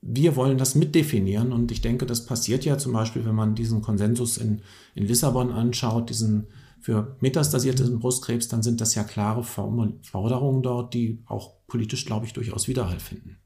wir 0.00 0.34
wollen 0.34 0.56
das 0.56 0.74
mitdefinieren. 0.74 1.52
Und 1.52 1.70
ich 1.72 1.82
denke, 1.82 2.06
das 2.06 2.24
passiert 2.24 2.64
ja 2.64 2.78
zum 2.78 2.92
Beispiel, 2.92 3.26
wenn 3.26 3.34
man 3.34 3.54
diesen 3.54 3.82
Konsensus 3.82 4.38
in, 4.38 4.62
in 4.94 5.06
Lissabon 5.06 5.52
anschaut, 5.52 6.08
diesen 6.08 6.46
für 6.80 7.16
metastasierten 7.20 7.98
Brustkrebs, 8.00 8.48
dann 8.48 8.62
sind 8.62 8.80
das 8.80 8.94
ja 8.94 9.04
klare 9.04 9.44
Forderungen 9.44 10.62
dort, 10.62 10.94
die 10.94 11.18
auch 11.26 11.54
politisch, 11.66 12.06
glaube 12.06 12.26
ich, 12.26 12.32
durchaus 12.32 12.68
Widerhall 12.68 13.00
finden. 13.00 13.36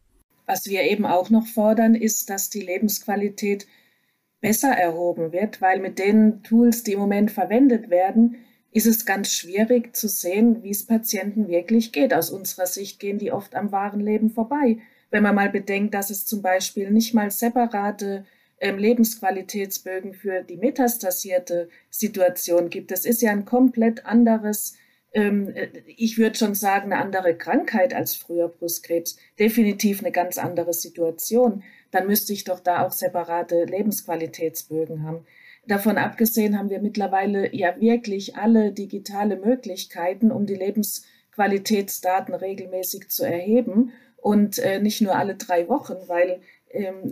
Was 0.47 0.67
wir 0.67 0.83
eben 0.83 1.07
auch 1.07 1.31
noch 1.31 1.47
fordern, 1.47 1.95
ist, 1.95 2.31
dass 2.31 2.51
die 2.51 2.61
Lebensqualität 2.61 3.67
besser 4.41 4.73
erhoben 4.73 5.33
wird, 5.33 5.63
weil 5.63 5.81
mit 5.81 5.99
den 5.99 6.43
Tools, 6.43 6.83
die 6.83 6.93
im 6.93 6.99
Moment 6.99 7.31
verwendet 7.31 7.89
werden, 7.89 8.37
ist 8.73 8.87
es 8.87 9.07
ganz 9.07 9.33
schwierig 9.33 9.97
zu 9.97 10.09
sehen, 10.09 10.63
wie 10.63 10.71
es 10.71 10.85
Patienten 10.85 11.49
wirklich 11.49 11.93
geht. 11.93 12.13
Aus 12.13 12.31
unserer 12.31 12.67
Sicht 12.67 13.01
gehen 13.01 13.19
die 13.19 13.33
oft 13.33 13.55
am 13.55 13.73
wahren 13.73 14.01
Leben 14.01 14.31
vorbei. 14.31 14.79
Wenn 15.11 15.23
man 15.23 15.35
mal 15.35 15.49
bedenkt, 15.49 15.95
dass 15.95 16.11
es 16.11 16.27
zum 16.27 16.43
Beispiel 16.43 16.91
nicht 16.91 17.15
mal 17.15 17.31
separate 17.31 18.27
Lebensqualitätsbögen 18.61 20.15
für 20.15 20.43
die 20.43 20.57
metastasierte 20.57 21.69
Situation 21.91 22.71
gibt. 22.71 22.91
Das 22.91 23.05
ist 23.05 23.23
ja 23.23 23.31
ein 23.31 23.45
komplett 23.45 24.07
anderes, 24.07 24.77
ähm, 25.13 25.49
äh, 25.55 25.69
ich 25.87 26.19
würde 26.19 26.37
schon 26.37 26.55
sagen, 26.55 26.93
eine 26.93 27.03
andere 27.03 27.37
Krankheit 27.37 27.95
als 27.95 28.15
früher 28.15 28.49
Brustkrebs. 28.49 29.17
Definitiv 29.39 30.01
eine 30.01 30.13
ganz 30.13 30.39
andere 30.39 30.73
Situation. 30.73 31.63
Dann 31.91 32.07
müsste 32.07 32.33
ich 32.33 32.45
doch 32.45 32.61
da 32.61 32.85
auch 32.85 32.93
separate 32.93 33.65
Lebensqualitätsbögen 33.65 35.05
haben. 35.05 35.27
Davon 35.67 35.97
abgesehen 35.97 36.59
haben 36.59 36.71
wir 36.71 36.81
mittlerweile 36.81 37.55
ja 37.55 37.81
wirklich 37.81 38.37
alle 38.37 38.73
digitale 38.73 39.37
Möglichkeiten, 39.37 40.31
um 40.31 40.47
die 40.47 40.57
Lebensqualitätsdaten 40.57 42.35
regelmäßig 42.35 43.09
zu 43.09 43.25
erheben 43.25 43.93
und 44.17 44.59
äh, 44.59 44.81
nicht 44.81 45.01
nur 45.01 45.17
alle 45.17 45.37
drei 45.37 45.69
Wochen, 45.69 45.97
weil 46.07 46.31
ähm, 46.31 46.41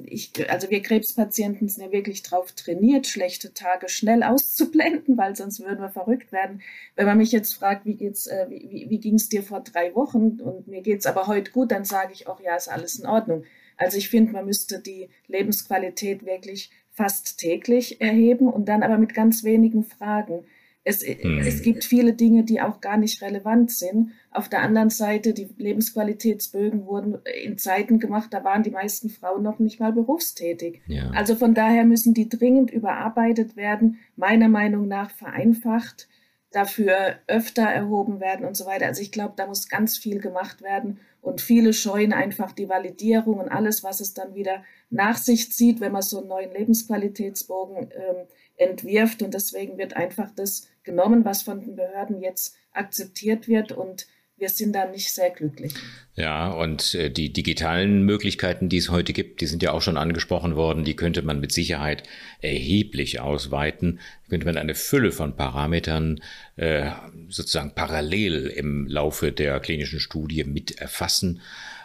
ich, 0.07 0.33
also 0.51 0.71
wir 0.71 0.83
Krebspatienten 0.83 1.69
sind 1.69 1.85
ja 1.85 1.93
wirklich 1.93 2.23
drauf 2.23 2.53
trainiert, 2.53 3.07
schlechte 3.07 3.55
Tage 3.55 3.89
schnell 3.89 4.23
auszublenden, 4.25 5.17
weil 5.17 5.37
sonst 5.37 5.61
würden 5.61 5.81
wir 5.81 5.91
verrückt 5.91 6.33
werden. 6.33 6.63
Wenn 6.97 7.07
man 7.07 7.19
mich 7.19 7.33
jetzt 7.33 7.55
fragt, 7.55 7.87
wie 7.87 8.05
äh, 8.05 8.47
wie, 8.49 8.87
wie 8.89 8.99
ging 8.99 9.15
es 9.15 9.29
dir 9.29 9.43
vor 9.43 9.61
drei 9.61 9.95
Wochen 9.95 10.41
und 10.41 10.67
mir 10.69 10.83
geht's 10.83 11.07
aber 11.07 11.27
heute 11.27 11.53
gut, 11.53 11.71
dann 11.71 11.85
sage 11.85 12.13
ich 12.13 12.27
auch, 12.27 12.41
ja, 12.41 12.57
ist 12.57 12.69
alles 12.69 12.99
in 12.99 13.07
Ordnung. 13.07 13.45
Also 13.77 13.99
ich 13.99 14.11
finde, 14.11 14.33
man 14.33 14.47
müsste 14.47 14.81
die 14.81 15.09
Lebensqualität 15.27 16.25
wirklich 16.25 16.71
fast 16.91 17.39
täglich 17.39 18.01
erheben 18.01 18.49
und 18.49 18.67
dann 18.67 18.83
aber 18.83 18.99
mit 18.99 19.15
ganz 19.15 19.45
wenigen 19.45 19.85
Fragen. 19.85 20.45
Es, 20.85 21.07
hm. 21.07 21.39
es 21.39 21.63
gibt 21.63 21.85
viele 21.85 22.13
Dinge, 22.13 22.45
die 22.45 22.61
auch 22.61 22.81
gar 22.81 22.97
nicht 22.97 23.23
relevant 23.23 23.71
sind. 23.71 24.11
Auf 24.33 24.49
der 24.49 24.63
anderen 24.63 24.91
Seite, 24.91 25.33
die 25.33 25.49
Lebensqualitätsbögen 25.57 26.87
wurden 26.87 27.19
in 27.45 27.57
Zeiten 27.57 28.01
gemacht, 28.01 28.29
da 28.33 28.43
waren 28.43 28.65
die 28.65 28.71
meisten 28.71 29.09
Frauen 29.09 29.43
noch 29.43 29.61
nicht 29.61 29.79
mal 29.79 29.93
berufstätig. 29.93 30.83
Ja. 30.87 31.11
Also 31.11 31.37
von 31.37 31.55
daher 31.55 31.85
müssen 31.85 32.15
die 32.15 32.29
dringend 32.29 32.71
überarbeitet 32.71 33.57
werden, 33.57 33.99
meiner 34.17 34.49
Meinung 34.49 34.89
nach 34.89 35.11
vereinfacht, 35.11 36.09
dafür 36.51 37.17
öfter 37.29 37.63
erhoben 37.63 38.21
werden 38.21 38.45
und 38.45 38.57
so 38.57 38.67
weiter. 38.67 38.87
Also 38.87 39.03
ich 39.03 39.13
glaube, 39.13 39.35
da 39.37 39.47
muss 39.47 39.69
ganz 39.69 39.97
viel 39.97 40.21
gemacht 40.21 40.63
werden 40.63 40.99
und 41.23 41.41
viele 41.41 41.73
scheuen 41.73 42.13
einfach 42.13 42.51
die 42.51 42.69
Validierung 42.69 43.39
und 43.39 43.49
alles, 43.49 43.85
was 43.85 44.01
es 44.01 44.13
dann 44.13 44.35
wieder 44.35 44.65
nach 44.91 45.17
sich 45.17 45.53
zieht, 45.53 45.81
wenn 45.81 45.93
man 45.93 46.03
so 46.03 46.19
einen 46.19 46.29
neuen 46.29 46.53
Lebensqualitätsbogen 46.53 47.91
ähm, 47.93 48.27
entwirft. 48.57 49.23
Und 49.23 49.33
deswegen 49.33 49.79
wird 49.79 49.97
einfach 49.97 50.31
das 50.35 50.69
genommen, 50.85 51.25
was 51.25 51.43
von 51.43 51.61
den 51.61 51.77
Behörden 51.77 52.21
jetzt 52.21 52.57
akzeptiert 52.73 53.49
wird 53.49 53.73
und 53.73 54.07
wir 54.43 54.49
sind 54.49 54.73
da 54.73 54.87
nicht 54.87 55.15
sehr 55.15 55.31
glücklich. 55.31 55.73
Ja, 56.17 56.49
und 56.49 56.97
äh, 56.97 57.11
die 57.11 57.33
digitalen 57.33 58.03
Möglichkeiten, 58.03 58.69
die 58.69 58.79
es 58.79 58.91
heute 58.91 59.13
gibt, 59.13 59.41
die 59.41 59.47
sind 59.47 59.63
ja 59.63 59.71
auch 59.71 59.83
schon 59.83 59.97
angesprochen 59.97 60.57
worden, 60.57 60.85
die 60.85 60.97
könnte 60.97 61.23
man 61.23 61.39
mit 61.39 61.53
Sicherheit 61.53 62.03
erheblich 62.41 63.21
ausweiten, 63.21 64.01
könnte 64.29 64.47
man 64.47 64.57
eine 64.57 64.75
Fülle 64.75 65.13
von 65.13 65.37
Parametern 65.37 66.21
äh, 66.57 66.91
sozusagen 67.29 67.77
parallel 67.77 68.49
im 68.49 68.89
Laufe 68.89 69.31
der 69.31 69.61
klinischen 69.61 70.01
Studie 70.01 70.43
mit 70.43 70.77
erfassen 70.79 71.41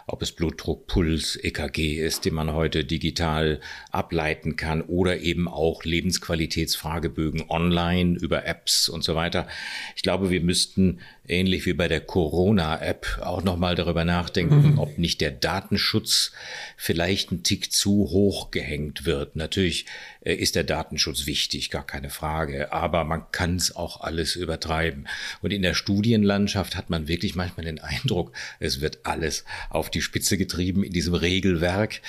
ob 0.08 0.22
es 0.22 0.32
Blutdruck, 0.32 0.86
Puls, 0.86 1.36
EKG 1.36 2.00
ist, 2.00 2.24
den 2.24 2.34
man 2.34 2.52
heute 2.52 2.84
digital 2.84 3.60
ableiten 3.90 4.56
kann 4.56 4.82
oder 4.82 5.20
eben 5.20 5.48
auch 5.48 5.84
Lebensqualitätsfragebögen 5.84 7.44
online 7.48 8.18
über 8.18 8.46
Apps 8.46 8.88
und 8.88 9.04
so 9.04 9.14
weiter. 9.14 9.46
Ich 9.94 10.02
glaube, 10.02 10.30
wir 10.30 10.40
müssten 10.40 11.00
ähnlich 11.28 11.66
wie 11.66 11.74
bei 11.74 11.88
der 11.88 12.00
Corona-App 12.00 13.20
auch 13.22 13.42
nochmal 13.42 13.74
darüber 13.74 14.04
nachdenken, 14.04 14.72
mhm. 14.72 14.78
ob 14.78 14.98
nicht 14.98 15.20
der 15.20 15.30
Datenschutz 15.30 16.32
vielleicht 16.76 17.30
ein 17.30 17.42
Tick 17.42 17.72
zu 17.72 17.90
hoch 18.10 18.50
gehängt 18.50 19.04
wird. 19.04 19.36
Natürlich 19.36 19.86
äh, 20.22 20.34
ist 20.34 20.54
der 20.54 20.64
Datenschutz 20.64 21.26
wichtig, 21.26 21.70
gar 21.70 21.86
keine 21.86 22.10
Frage, 22.10 22.72
aber 22.72 23.04
man 23.04 23.30
kann 23.32 23.56
es 23.56 23.76
auch 23.76 24.00
alles 24.00 24.36
übertreiben. 24.36 25.06
Und 25.42 25.52
in 25.52 25.62
der 25.62 25.74
Studienlandschaft 25.74 26.76
hat 26.76 26.88
man 26.90 27.08
wirklich 27.08 27.34
manchmal 27.34 27.66
den 27.66 27.78
Eindruck, 27.78 28.32
es 28.58 28.80
wird 28.80 29.00
alles 29.04 29.44
auf 29.70 29.90
die 29.90 30.02
Spitze 30.02 30.38
getrieben 30.38 30.82
in 30.82 30.92
diesem 30.92 31.14
Regelwerk. 31.14 32.00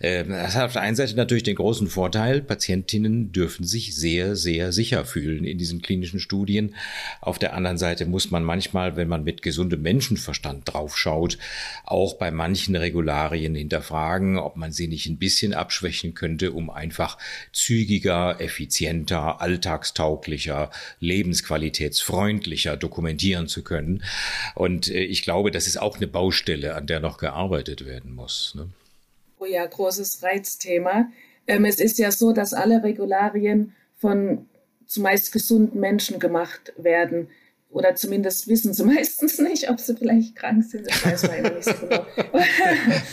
Ähm, 0.00 0.30
das 0.30 0.56
hat 0.56 0.64
auf 0.64 0.72
der 0.72 0.82
einen 0.82 0.96
Seite 0.96 1.14
natürlich 1.16 1.44
den 1.44 1.56
großen 1.56 1.88
Vorteil, 1.88 2.42
Patientinnen 2.42 3.32
dürfen 3.32 3.64
sich 3.64 3.94
sehr, 3.94 4.36
sehr 4.36 4.72
sicher 4.72 5.04
fühlen 5.04 5.44
in 5.44 5.58
diesen 5.58 5.80
klinischen 5.80 6.18
Studien. 6.18 6.74
Auf 7.20 7.38
der 7.38 7.54
anderen 7.54 7.78
Seite 7.78 8.06
muss 8.06 8.30
man 8.30 8.42
manchmal 8.42 8.63
manchmal, 8.64 8.96
wenn 8.96 9.08
man 9.08 9.24
mit 9.24 9.42
gesundem 9.42 9.82
Menschenverstand 9.82 10.62
draufschaut, 10.64 11.38
auch 11.84 12.14
bei 12.14 12.30
manchen 12.30 12.76
Regularien 12.76 13.54
hinterfragen, 13.54 14.38
ob 14.38 14.56
man 14.56 14.72
sie 14.72 14.88
nicht 14.88 15.06
ein 15.06 15.18
bisschen 15.18 15.52
abschwächen 15.52 16.14
könnte, 16.14 16.52
um 16.52 16.70
einfach 16.70 17.18
zügiger, 17.52 18.40
effizienter, 18.40 19.40
alltagstauglicher, 19.42 20.70
lebensqualitätsfreundlicher 21.00 22.76
dokumentieren 22.76 23.48
zu 23.48 23.62
können. 23.62 24.02
Und 24.54 24.88
äh, 24.88 25.04
ich 25.04 25.22
glaube, 25.22 25.50
das 25.50 25.66
ist 25.66 25.76
auch 25.76 25.96
eine 25.98 26.06
Baustelle, 26.06 26.74
an 26.74 26.86
der 26.86 27.00
noch 27.00 27.18
gearbeitet 27.18 27.84
werden 27.84 28.14
muss. 28.14 28.54
Ne? 28.56 28.70
Oh 29.38 29.44
ja, 29.44 29.66
großes 29.66 30.22
Reizthema. 30.22 31.08
Ähm, 31.46 31.66
es 31.66 31.80
ist 31.80 31.98
ja 31.98 32.10
so, 32.10 32.32
dass 32.32 32.54
alle 32.54 32.82
Regularien 32.82 33.74
von 33.98 34.46
zumeist 34.86 35.32
gesunden 35.32 35.80
Menschen 35.80 36.18
gemacht 36.18 36.72
werden 36.78 37.28
oder 37.74 37.96
zumindest 37.96 38.48
wissen 38.48 38.72
sie 38.72 38.84
meistens 38.94 39.38
nicht, 39.38 39.68
ob 39.68 39.80
sie 39.80 39.96
vielleicht 39.96 40.36
krank 40.36 40.64
sind. 40.64 40.88
Das 40.88 41.04
weiß 41.04 41.22
man 41.24 41.38
immer 41.38 41.50
nicht 41.50 41.64
so 41.64 41.74
genau. 41.74 42.06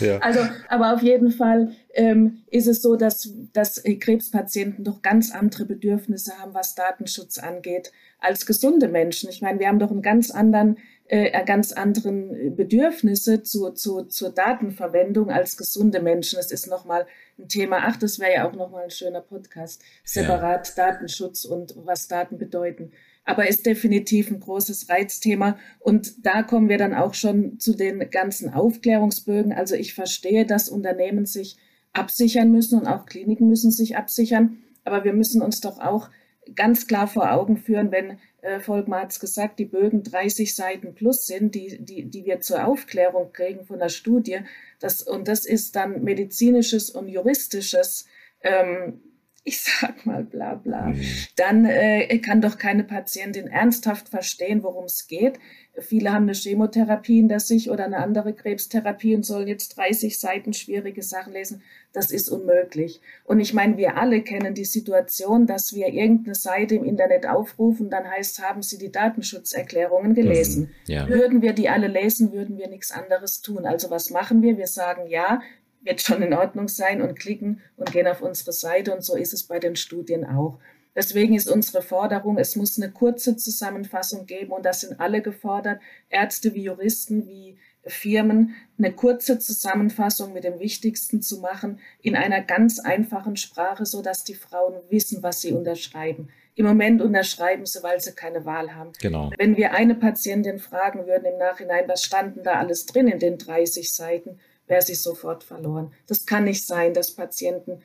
ja. 0.00 0.18
Also, 0.18 0.40
aber 0.68 0.94
auf 0.94 1.02
jeden 1.02 1.30
Fall 1.30 1.72
ähm, 1.94 2.42
ist 2.50 2.68
es 2.68 2.80
so, 2.80 2.96
dass, 2.96 3.30
dass 3.52 3.82
Krebspatienten 3.82 4.84
doch 4.84 5.02
ganz 5.02 5.32
andere 5.32 5.64
Bedürfnisse 5.64 6.38
haben, 6.38 6.54
was 6.54 6.74
Datenschutz 6.74 7.38
angeht, 7.38 7.92
als 8.20 8.46
gesunde 8.46 8.88
Menschen. 8.88 9.28
Ich 9.28 9.42
meine, 9.42 9.58
wir 9.58 9.66
haben 9.66 9.80
doch 9.80 9.90
einen 9.90 10.00
ganz 10.00 10.30
anderen, 10.30 10.78
äh, 11.06 11.44
ganz 11.44 11.72
anderen 11.72 12.54
Bedürfnisse 12.54 13.42
zu, 13.42 13.70
zu, 13.70 14.02
zur 14.02 14.30
Datenverwendung 14.30 15.28
als 15.28 15.56
gesunde 15.56 16.00
Menschen. 16.00 16.36
Das 16.36 16.52
ist 16.52 16.68
nochmal 16.68 17.06
ein 17.36 17.48
Thema. 17.48 17.80
Ach, 17.82 17.96
das 17.96 18.20
wäre 18.20 18.32
ja 18.32 18.48
auch 18.48 18.54
nochmal 18.54 18.84
ein 18.84 18.90
schöner 18.90 19.22
Podcast. 19.22 19.82
Separat 20.04 20.68
ja. 20.68 20.74
Datenschutz 20.86 21.44
und 21.44 21.74
was 21.84 22.06
Daten 22.06 22.38
bedeuten 22.38 22.92
aber 23.24 23.48
ist 23.48 23.66
definitiv 23.66 24.30
ein 24.30 24.40
großes 24.40 24.88
Reizthema. 24.88 25.56
Und 25.78 26.26
da 26.26 26.42
kommen 26.42 26.68
wir 26.68 26.78
dann 26.78 26.94
auch 26.94 27.14
schon 27.14 27.58
zu 27.58 27.74
den 27.74 28.10
ganzen 28.10 28.52
Aufklärungsbögen. 28.52 29.52
Also 29.52 29.74
ich 29.74 29.94
verstehe, 29.94 30.44
dass 30.44 30.68
Unternehmen 30.68 31.26
sich 31.26 31.56
absichern 31.92 32.50
müssen 32.50 32.80
und 32.80 32.86
auch 32.86 33.06
Kliniken 33.06 33.48
müssen 33.48 33.70
sich 33.70 33.96
absichern. 33.96 34.58
Aber 34.84 35.04
wir 35.04 35.12
müssen 35.12 35.42
uns 35.42 35.60
doch 35.60 35.78
auch 35.78 36.10
ganz 36.56 36.88
klar 36.88 37.06
vor 37.06 37.30
Augen 37.32 37.56
führen, 37.56 37.92
wenn 37.92 38.18
äh, 38.40 38.58
Volkmar 38.58 39.02
hat 39.02 39.12
es 39.12 39.20
gesagt, 39.20 39.60
die 39.60 39.64
Bögen 39.66 40.02
30 40.02 40.54
Seiten 40.56 40.94
plus 40.94 41.26
sind, 41.26 41.54
die, 41.54 41.78
die, 41.84 42.10
die 42.10 42.24
wir 42.24 42.40
zur 42.40 42.66
Aufklärung 42.66 43.32
kriegen 43.32 43.64
von 43.64 43.78
der 43.78 43.88
Studie. 43.88 44.40
Das, 44.80 45.02
und 45.02 45.28
das 45.28 45.46
ist 45.46 45.76
dann 45.76 46.02
medizinisches 46.02 46.90
und 46.90 47.08
juristisches 47.08 48.06
ähm, 48.42 49.00
ich 49.44 49.60
sag 49.60 50.06
mal 50.06 50.22
bla 50.22 50.54
bla, 50.54 50.88
mhm. 50.88 51.04
dann 51.36 51.64
äh, 51.64 52.18
kann 52.18 52.40
doch 52.40 52.58
keine 52.58 52.84
Patientin 52.84 53.48
ernsthaft 53.48 54.08
verstehen, 54.08 54.62
worum 54.62 54.84
es 54.84 55.08
geht. 55.08 55.38
Viele 55.78 56.12
haben 56.12 56.24
eine 56.24 56.34
Chemotherapie 56.34 57.16
hinter 57.16 57.40
sich 57.40 57.70
oder 57.70 57.86
eine 57.86 57.96
andere 57.96 58.34
Krebstherapie 58.34 59.14
und 59.14 59.24
sollen 59.24 59.48
jetzt 59.48 59.78
30 59.78 60.20
Seiten 60.20 60.52
schwierige 60.52 61.02
Sachen 61.02 61.32
lesen. 61.32 61.62
Das 61.94 62.10
ist 62.10 62.28
unmöglich. 62.28 63.00
Und 63.24 63.40
ich 63.40 63.54
meine, 63.54 63.78
wir 63.78 63.96
alle 63.96 64.20
kennen 64.20 64.54
die 64.54 64.66
Situation, 64.66 65.46
dass 65.46 65.74
wir 65.74 65.88
irgendeine 65.88 66.34
Seite 66.34 66.74
im 66.74 66.84
Internet 66.84 67.26
aufrufen, 67.26 67.88
dann 67.88 68.08
heißt, 68.08 68.42
haben 68.42 68.62
Sie 68.62 68.76
die 68.76 68.92
Datenschutzerklärungen 68.92 70.14
gelesen. 70.14 70.64
Mhm. 70.86 70.92
Ja. 70.92 71.08
Würden 71.08 71.40
wir 71.40 71.54
die 71.54 71.70
alle 71.70 71.88
lesen, 71.88 72.32
würden 72.32 72.58
wir 72.58 72.68
nichts 72.68 72.92
anderes 72.92 73.40
tun. 73.40 73.64
Also 73.64 73.90
was 73.90 74.10
machen 74.10 74.42
wir? 74.42 74.58
Wir 74.58 74.66
sagen 74.66 75.08
ja, 75.08 75.40
wird 75.82 76.00
schon 76.00 76.22
in 76.22 76.34
Ordnung 76.34 76.68
sein 76.68 77.02
und 77.02 77.18
klicken 77.18 77.60
und 77.76 77.92
gehen 77.92 78.06
auf 78.06 78.22
unsere 78.22 78.52
Seite. 78.52 78.94
Und 78.94 79.04
so 79.04 79.16
ist 79.16 79.32
es 79.32 79.44
bei 79.44 79.58
den 79.58 79.76
Studien 79.76 80.24
auch. 80.24 80.58
Deswegen 80.94 81.34
ist 81.34 81.50
unsere 81.50 81.82
Forderung, 81.82 82.36
es 82.36 82.54
muss 82.54 82.80
eine 82.80 82.92
kurze 82.92 83.36
Zusammenfassung 83.36 84.26
geben 84.26 84.52
und 84.52 84.66
das 84.66 84.82
sind 84.82 85.00
alle 85.00 85.22
gefordert, 85.22 85.80
Ärzte 86.10 86.54
wie 86.54 86.64
Juristen, 86.64 87.26
wie 87.26 87.56
Firmen, 87.86 88.54
eine 88.78 88.92
kurze 88.92 89.38
Zusammenfassung 89.38 90.32
mit 90.32 90.44
dem 90.44 90.60
Wichtigsten 90.60 91.22
zu 91.22 91.40
machen 91.40 91.80
in 92.00 92.14
einer 92.14 92.42
ganz 92.42 92.78
einfachen 92.78 93.36
Sprache, 93.36 93.86
so 93.86 94.02
dass 94.02 94.22
die 94.22 94.34
Frauen 94.34 94.74
wissen, 94.90 95.22
was 95.22 95.40
sie 95.40 95.52
unterschreiben. 95.52 96.28
Im 96.54 96.66
Moment 96.66 97.00
unterschreiben 97.00 97.64
sie, 97.64 97.82
weil 97.82 98.00
sie 98.00 98.12
keine 98.12 98.44
Wahl 98.44 98.74
haben. 98.74 98.92
Genau. 99.00 99.30
Wenn 99.38 99.56
wir 99.56 99.72
eine 99.72 99.94
Patientin 99.94 100.58
fragen 100.58 101.06
würden 101.06 101.24
im 101.24 101.38
Nachhinein, 101.38 101.88
was 101.88 102.04
standen 102.04 102.42
da 102.42 102.58
alles 102.58 102.84
drin 102.84 103.08
in 103.08 103.18
den 103.18 103.38
30 103.38 103.92
Seiten, 103.92 104.38
wäre 104.66 104.82
sie 104.82 104.94
sofort 104.94 105.44
verloren. 105.44 105.92
Das 106.06 106.26
kann 106.26 106.44
nicht 106.44 106.66
sein, 106.66 106.94
dass 106.94 107.12
Patienten 107.12 107.82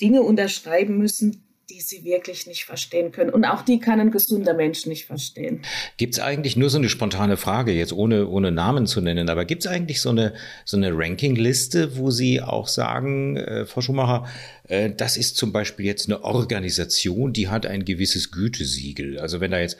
Dinge 0.00 0.22
unterschreiben 0.22 0.98
müssen, 0.98 1.42
die 1.70 1.80
sie 1.80 2.04
wirklich 2.04 2.46
nicht 2.46 2.64
verstehen 2.64 3.12
können. 3.12 3.30
Und 3.30 3.44
auch 3.44 3.62
die 3.62 3.78
kann 3.78 4.00
ein 4.00 4.10
gesunder 4.10 4.52
Mensch 4.52 4.84
nicht 4.86 5.06
verstehen. 5.06 5.62
Gibt 5.96 6.14
es 6.14 6.20
eigentlich 6.20 6.56
nur 6.56 6.68
so 6.70 6.78
eine 6.78 6.88
spontane 6.88 7.36
Frage, 7.36 7.72
jetzt 7.72 7.92
ohne, 7.92 8.28
ohne 8.28 8.50
Namen 8.50 8.86
zu 8.86 9.00
nennen, 9.00 9.30
aber 9.30 9.44
gibt 9.44 9.64
es 9.64 9.70
eigentlich 9.70 10.00
so 10.00 10.10
eine, 10.10 10.34
so 10.64 10.76
eine 10.76 10.90
Rankingliste, 10.92 11.96
wo 11.96 12.10
Sie 12.10 12.42
auch 12.42 12.68
sagen, 12.68 13.36
äh, 13.36 13.64
Frau 13.64 13.80
Schumacher, 13.80 14.26
äh, 14.61 14.61
das 14.96 15.16
ist 15.18 15.36
zum 15.36 15.52
Beispiel 15.52 15.84
jetzt 15.84 16.06
eine 16.06 16.24
Organisation, 16.24 17.32
die 17.32 17.48
hat 17.48 17.66
ein 17.66 17.84
gewisses 17.84 18.30
Gütesiegel. 18.30 19.18
Also 19.18 19.40
wenn 19.40 19.50
da 19.50 19.60
jetzt, 19.60 19.76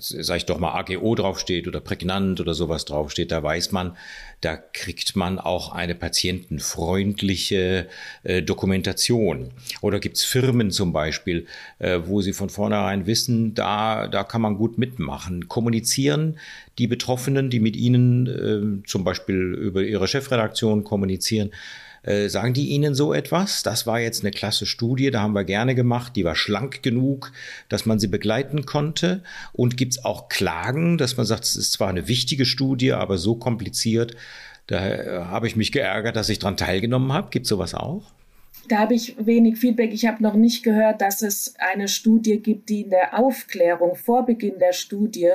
sag 0.00 0.36
ich 0.36 0.46
doch 0.46 0.58
mal, 0.60 0.78
AGO 0.78 1.14
draufsteht 1.16 1.66
oder 1.66 1.80
prägnant 1.80 2.40
oder 2.40 2.54
sowas 2.54 2.84
draufsteht, 2.84 3.32
da 3.32 3.42
weiß 3.42 3.72
man, 3.72 3.96
da 4.40 4.56
kriegt 4.56 5.16
man 5.16 5.40
auch 5.40 5.72
eine 5.72 5.96
patientenfreundliche 5.96 7.88
äh, 8.22 8.42
Dokumentation. 8.42 9.50
Oder 9.80 9.98
gibt's 9.98 10.24
Firmen 10.24 10.70
zum 10.70 10.92
Beispiel, 10.92 11.46
äh, 11.80 11.98
wo 12.04 12.20
sie 12.20 12.32
von 12.32 12.48
vornherein 12.48 13.06
wissen, 13.06 13.54
da, 13.54 14.06
da 14.06 14.22
kann 14.22 14.42
man 14.42 14.56
gut 14.56 14.78
mitmachen. 14.78 15.48
Kommunizieren 15.48 16.38
die 16.78 16.86
Betroffenen, 16.86 17.50
die 17.50 17.58
mit 17.58 17.76
ihnen 17.76 18.82
äh, 18.82 18.86
zum 18.86 19.02
Beispiel 19.02 19.36
über 19.54 19.82
ihre 19.82 20.06
Chefredaktion 20.06 20.84
kommunizieren, 20.84 21.50
äh, 22.02 22.28
sagen 22.28 22.54
die 22.54 22.68
Ihnen 22.68 22.94
so 22.94 23.12
etwas? 23.12 23.62
Das 23.62 23.86
war 23.86 24.00
jetzt 24.00 24.22
eine 24.22 24.30
klasse 24.30 24.66
Studie, 24.66 25.10
da 25.10 25.20
haben 25.20 25.34
wir 25.34 25.44
gerne 25.44 25.74
gemacht, 25.74 26.16
die 26.16 26.24
war 26.24 26.36
schlank 26.36 26.82
genug, 26.82 27.32
dass 27.68 27.86
man 27.86 27.98
sie 27.98 28.08
begleiten 28.08 28.66
konnte. 28.66 29.22
Und 29.52 29.76
gibt 29.76 29.94
es 29.94 30.04
auch 30.04 30.28
Klagen, 30.28 30.98
dass 30.98 31.16
man 31.16 31.26
sagt, 31.26 31.44
es 31.44 31.56
ist 31.56 31.72
zwar 31.72 31.88
eine 31.88 32.08
wichtige 32.08 32.46
Studie, 32.46 32.92
aber 32.92 33.18
so 33.18 33.34
kompliziert, 33.34 34.16
da 34.66 34.86
äh, 34.86 35.24
habe 35.24 35.46
ich 35.46 35.56
mich 35.56 35.72
geärgert, 35.72 36.16
dass 36.16 36.28
ich 36.28 36.38
daran 36.38 36.56
teilgenommen 36.56 37.12
habe. 37.12 37.28
Gibt 37.30 37.46
es 37.46 37.50
sowas 37.50 37.74
auch? 37.74 38.04
Da 38.68 38.78
habe 38.78 38.94
ich 38.94 39.16
wenig 39.18 39.56
Feedback. 39.56 39.92
Ich 39.92 40.06
habe 40.06 40.22
noch 40.22 40.34
nicht 40.34 40.62
gehört, 40.62 41.00
dass 41.00 41.22
es 41.22 41.54
eine 41.58 41.88
Studie 41.88 42.38
gibt, 42.40 42.68
die 42.68 42.82
in 42.82 42.90
der 42.90 43.18
Aufklärung 43.18 43.96
vor 43.96 44.26
Beginn 44.26 44.58
der 44.58 44.74
Studie 44.74 45.30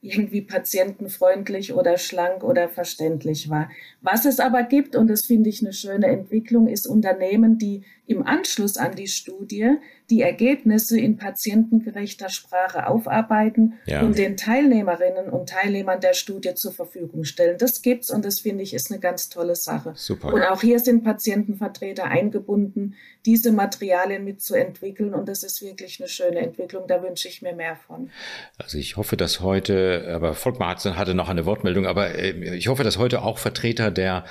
irgendwie 0.00 0.40
patientenfreundlich 0.40 1.74
oder 1.74 1.96
schlank 1.96 2.42
oder 2.42 2.68
verständlich 2.68 3.50
war. 3.50 3.70
Was 4.02 4.24
es 4.24 4.40
aber 4.40 4.64
gibt, 4.64 4.96
und 4.96 5.08
das 5.08 5.26
finde 5.26 5.48
ich 5.48 5.62
eine 5.62 5.72
schöne 5.72 6.08
Entwicklung, 6.08 6.66
ist 6.66 6.86
Unternehmen, 6.86 7.58
die 7.58 7.82
im 8.06 8.26
Anschluss 8.26 8.76
an 8.76 8.94
die 8.96 9.06
Studie 9.06 9.76
die 10.10 10.20
Ergebnisse 10.20 10.98
in 11.00 11.16
patientengerechter 11.16 12.28
Sprache 12.28 12.86
aufarbeiten 12.86 13.74
ja. 13.86 14.02
und 14.02 14.18
den 14.18 14.36
Teilnehmerinnen 14.36 15.30
und 15.30 15.48
Teilnehmern 15.48 16.00
der 16.00 16.12
Studie 16.12 16.54
zur 16.54 16.72
Verfügung 16.72 17.24
stellen. 17.24 17.56
Das 17.56 17.80
gibt's 17.80 18.10
und 18.10 18.24
das 18.24 18.40
finde 18.40 18.62
ich 18.62 18.74
ist 18.74 18.90
eine 18.90 19.00
ganz 19.00 19.28
tolle 19.30 19.56
Sache. 19.56 19.92
Super. 19.94 20.34
Und 20.34 20.42
auch 20.42 20.60
hier 20.60 20.80
sind 20.80 21.04
Patientenvertreter 21.04 22.04
eingebunden, 22.04 22.94
diese 23.24 23.52
Materialien 23.52 24.24
mitzuentwickeln 24.24 25.14
und 25.14 25.28
das 25.28 25.44
ist 25.44 25.62
wirklich 25.62 26.00
eine 26.00 26.08
schöne 26.08 26.40
Entwicklung. 26.40 26.86
Da 26.88 27.02
wünsche 27.02 27.28
ich 27.28 27.40
mir 27.40 27.54
mehr 27.54 27.76
von. 27.76 28.10
Also 28.58 28.78
ich 28.78 28.96
hoffe, 28.96 29.16
dass 29.16 29.40
heute, 29.40 30.10
aber 30.12 30.34
Volkmar 30.34 30.76
hatte 30.76 31.14
noch 31.14 31.28
eine 31.28 31.46
Wortmeldung, 31.46 31.86
aber 31.86 32.16
äh, 32.16 32.56
ich 32.56 32.68
hoffe, 32.68 32.82
dass 32.82 32.98
heute 32.98 33.22
auch 33.22 33.38
Vertreter 33.38 33.91
der, 33.92 34.24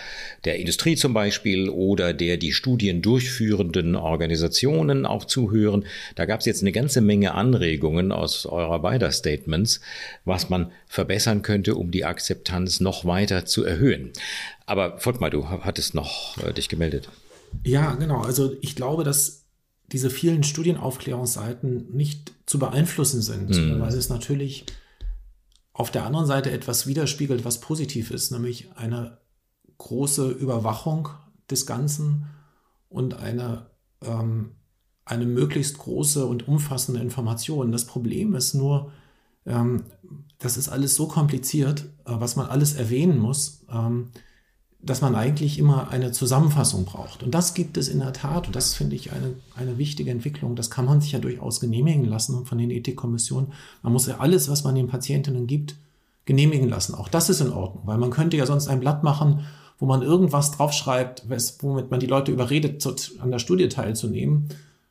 der 0.46 0.58
Industrie 0.58 0.96
zum 0.96 1.14
Beispiel 1.14 1.70
oder 1.70 2.14
der 2.14 2.38
die 2.38 2.54
Studien 2.54 3.02
durchführenden 3.02 3.96
Organisationen 3.96 5.06
auch 5.06 5.26
zuhören. 5.26 5.86
Da 6.16 6.26
gab 6.26 6.40
es 6.40 6.46
jetzt 6.46 6.62
eine 6.62 6.72
ganze 6.72 7.02
Menge 7.02 7.34
Anregungen 7.34 8.12
aus 8.12 8.46
eurer 8.46 8.80
beider 8.80 9.12
Statements, 9.12 9.82
was 10.26 10.50
man 10.50 10.72
verbessern 10.88 11.42
könnte, 11.42 11.76
um 11.76 11.92
die 11.92 12.06
Akzeptanz 12.06 12.80
noch 12.80 13.06
weiter 13.06 13.46
zu 13.46 13.64
erhöhen. 13.64 14.12
Aber 14.66 14.98
Volkmar, 15.00 15.30
du 15.30 15.50
hattest 15.50 15.96
noch 15.96 16.38
äh, 16.46 16.54
dich 16.54 16.70
gemeldet. 16.70 17.10
Ja, 17.64 17.96
genau. 17.96 18.22
Also 18.22 18.56
ich 18.62 18.76
glaube, 18.76 19.04
dass 19.04 19.42
diese 19.92 20.10
vielen 20.10 20.44
Studienaufklärungsseiten 20.44 21.94
nicht 21.94 22.34
zu 22.46 22.60
beeinflussen 22.60 23.22
sind, 23.22 23.50
mhm. 23.50 23.82
weil 23.82 23.94
es 23.94 24.10
natürlich 24.10 24.66
auf 25.74 25.92
der 25.92 26.06
anderen 26.06 26.26
Seite 26.26 26.52
etwas 26.52 26.88
widerspiegelt, 26.88 27.46
was 27.46 27.60
positiv 27.60 28.12
ist, 28.12 28.32
nämlich 28.32 28.70
eine 28.76 29.18
große 29.82 30.30
Überwachung 30.30 31.10
des 31.50 31.66
Ganzen 31.66 32.28
und 32.88 33.16
eine, 33.16 33.66
ähm, 34.02 34.52
eine 35.06 35.26
möglichst 35.26 35.78
große 35.80 36.26
und 36.26 36.48
umfassende 36.48 37.02
Information. 37.02 37.72
Das 37.72 37.86
Problem 37.86 38.36
ist 38.36 38.54
nur, 38.54 38.92
ähm, 39.46 39.84
das 40.40 40.58
ist 40.58 40.70
alles 40.70 40.96
so 40.96 41.08
kompliziert, 41.08 41.90
äh, 42.06 42.14
was 42.14 42.36
man 42.36 42.48
alles 42.48 42.74
erwähnen 42.74 43.18
muss, 43.18 43.66
ähm, 43.72 44.12
dass 44.84 45.02
man 45.02 45.16
eigentlich 45.16 45.60
immer 45.60 45.90
eine 45.90 46.12
Zusammenfassung 46.12 46.86
braucht. 46.86 47.24
Und 47.24 47.32
das 47.32 47.54
gibt 47.54 47.78
es 47.78 47.88
in 47.88 48.00
der 48.00 48.14
Tat. 48.14 48.48
Und 48.48 48.56
das 48.56 48.74
finde 48.74 48.96
ich 48.96 49.12
eine, 49.12 49.34
eine 49.56 49.78
wichtige 49.78 50.10
Entwicklung. 50.10 50.56
Das 50.56 50.72
kann 50.72 50.86
man 50.86 51.02
sich 51.02 51.12
ja 51.12 51.20
durchaus 51.20 51.60
genehmigen 51.60 52.06
lassen 52.06 52.46
von 52.46 52.58
den 52.58 52.72
Ethikkommissionen. 52.72 53.54
Man 53.84 53.94
muss 53.94 54.08
ja 54.08 54.18
alles, 54.20 54.50
was 54.50 54.64
man 54.64 54.76
den 54.76 54.88
Patientinnen 54.88 55.46
gibt, 55.46 55.76
genehmigen 56.26 56.70
lassen. 56.70 56.96
Auch 56.96 57.10
das 57.10 57.30
ist 57.30 57.42
in 57.42 57.52
Ordnung, 57.52 57.84
weil 57.86 57.98
man 57.98 58.10
könnte 58.10 58.38
ja 58.38 58.46
sonst 58.46 58.68
ein 58.68 58.80
Blatt 58.80 59.04
machen, 59.04 59.46
wo 59.82 59.88
man 59.88 60.04
irgendwas 60.04 60.52
draufschreibt, 60.52 61.26
womit 61.60 61.90
man 61.90 62.00
die 62.00 62.06
Leute 62.06 62.32
überredet, 62.32 62.88
an 63.20 63.32
der 63.32 63.40
Studie 63.40 63.68
teilzunehmen, 63.68 64.48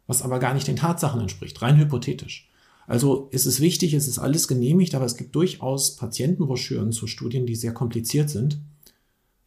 was 0.09 0.23
aber 0.23 0.41
gar 0.41 0.53
nicht 0.53 0.67
den 0.67 0.75
Tatsachen 0.75 1.21
entspricht, 1.21 1.63
rein 1.63 1.79
hypothetisch. 1.79 2.51
Also 2.89 3.29
ist 3.31 3.47
es 3.47 3.61
wichtig, 3.61 3.95
es 3.95 4.09
ist 4.09 4.19
alles 4.19 4.49
genehmigt, 4.49 4.97
aber 4.97 5.05
es 5.05 5.17
gibt 5.17 5.37
durchaus 5.37 5.95
Patientenbroschüren 5.95 6.91
zu 6.91 7.07
Studien, 7.07 7.47
die 7.47 7.55
sehr 7.55 7.73
kompliziert 7.73 8.31
sind, 8.31 8.61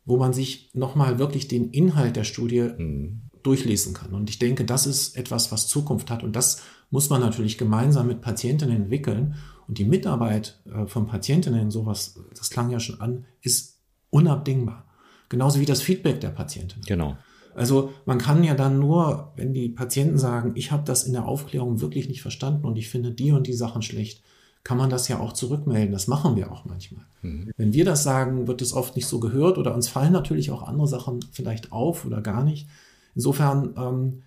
wo 0.06 0.15
man 0.15 0.32
sich 0.32 0.69
nochmal 0.73 1.19
wirklich 1.19 1.49
den 1.49 1.71
Inhalt 1.71 2.15
der 2.15 2.23
Studie 2.23 2.62
mhm. 2.62 3.23
durchlesen 3.43 3.93
kann. 3.93 4.13
Und 4.13 4.29
ich 4.29 4.39
denke, 4.39 4.63
das 4.63 4.88
ist 4.88 5.17
etwas, 5.17 5.51
was 5.51 5.67
Zukunft 5.67 6.10
hat. 6.10 6.23
Und 6.23 6.38
das 6.38 6.62
muss 6.89 7.10
man 7.10 7.19
natürlich 7.19 7.58
gemeinsam 7.58 8.08
mit 8.08 8.21
Patientinnen 8.21 8.84
entwickeln. 8.84 9.36
Und 9.67 9.77
die 9.77 9.84
Mitarbeit 9.84 10.62
äh, 10.73 10.88
von 10.88 11.06
Patientinnen, 11.06 11.69
sowas, 11.69 12.17
das 12.34 12.49
klang 12.49 12.69
ja 12.69 12.79
schon 12.79 13.01
an, 13.01 13.25
ist 13.41 13.79
unabdingbar. 14.10 14.86
Genauso 15.33 15.59
wie 15.59 15.65
das 15.65 15.81
Feedback 15.81 16.21
der 16.21 16.29
Patientin. 16.29 16.83
Genau. 16.85 17.17
Also 17.55 17.91
man 18.05 18.19
kann 18.19 18.43
ja 18.43 18.53
dann 18.53 18.77
nur, 18.77 19.33
wenn 19.35 19.51
die 19.51 19.69
Patienten 19.69 20.19
sagen, 20.19 20.51
ich 20.53 20.71
habe 20.71 20.83
das 20.85 21.05
in 21.05 21.13
der 21.13 21.25
Aufklärung 21.25 21.81
wirklich 21.81 22.07
nicht 22.07 22.21
verstanden 22.21 22.67
und 22.67 22.77
ich 22.77 22.87
finde 22.87 23.09
die 23.09 23.31
und 23.31 23.47
die 23.47 23.53
Sachen 23.53 23.81
schlecht, 23.81 24.21
kann 24.63 24.77
man 24.77 24.91
das 24.91 25.07
ja 25.07 25.19
auch 25.19 25.33
zurückmelden. 25.33 25.91
Das 25.91 26.07
machen 26.07 26.35
wir 26.35 26.51
auch 26.51 26.65
manchmal. 26.65 27.03
Mhm. 27.23 27.51
Wenn 27.57 27.73
wir 27.73 27.83
das 27.83 28.03
sagen, 28.03 28.47
wird 28.47 28.61
es 28.61 28.73
oft 28.73 28.95
nicht 28.95 29.07
so 29.07 29.19
gehört 29.19 29.57
oder 29.57 29.73
uns 29.73 29.87
fallen 29.87 30.13
natürlich 30.13 30.51
auch 30.51 30.61
andere 30.61 30.87
Sachen 30.87 31.25
vielleicht 31.31 31.71
auf 31.71 32.05
oder 32.05 32.21
gar 32.21 32.43
nicht. 32.43 32.67
Insofern 33.15 33.73
ähm, 33.75 34.21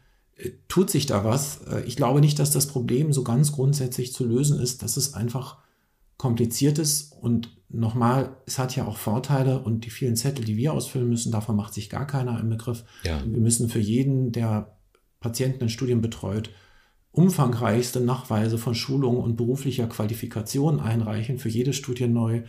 tut 0.66 0.90
sich 0.90 1.06
da 1.06 1.24
was. 1.24 1.62
Äh, 1.70 1.82
ich 1.82 1.94
glaube 1.94 2.20
nicht, 2.20 2.40
dass 2.40 2.50
das 2.50 2.66
Problem 2.66 3.12
so 3.12 3.22
ganz 3.22 3.52
grundsätzlich 3.52 4.12
zu 4.12 4.24
lösen 4.24 4.58
ist, 4.58 4.82
dass 4.82 4.96
es 4.96 5.14
einfach 5.14 5.58
kompliziert 6.16 6.78
ist 6.78 7.12
und 7.12 7.56
nochmal, 7.68 8.36
es 8.46 8.58
hat 8.58 8.76
ja 8.76 8.86
auch 8.86 8.96
Vorteile 8.96 9.58
und 9.58 9.84
die 9.84 9.90
vielen 9.90 10.16
Zettel, 10.16 10.44
die 10.44 10.56
wir 10.56 10.72
ausfüllen 10.72 11.08
müssen, 11.08 11.32
davon 11.32 11.56
macht 11.56 11.74
sich 11.74 11.90
gar 11.90 12.06
keiner 12.06 12.38
im 12.40 12.48
Begriff. 12.48 12.84
Ja. 13.04 13.20
Wir 13.24 13.40
müssen 13.40 13.68
für 13.68 13.78
jeden, 13.78 14.32
der 14.32 14.76
Patienten 15.20 15.64
in 15.64 15.68
Studien 15.68 16.00
betreut, 16.00 16.50
umfangreichste 17.12 18.00
Nachweise 18.00 18.58
von 18.58 18.74
Schulung 18.74 19.16
und 19.16 19.36
beruflicher 19.36 19.86
Qualifikation 19.88 20.80
einreichen, 20.80 21.38
für 21.38 21.48
jede 21.48 21.72
Studie 21.72 22.06
neu. 22.06 22.42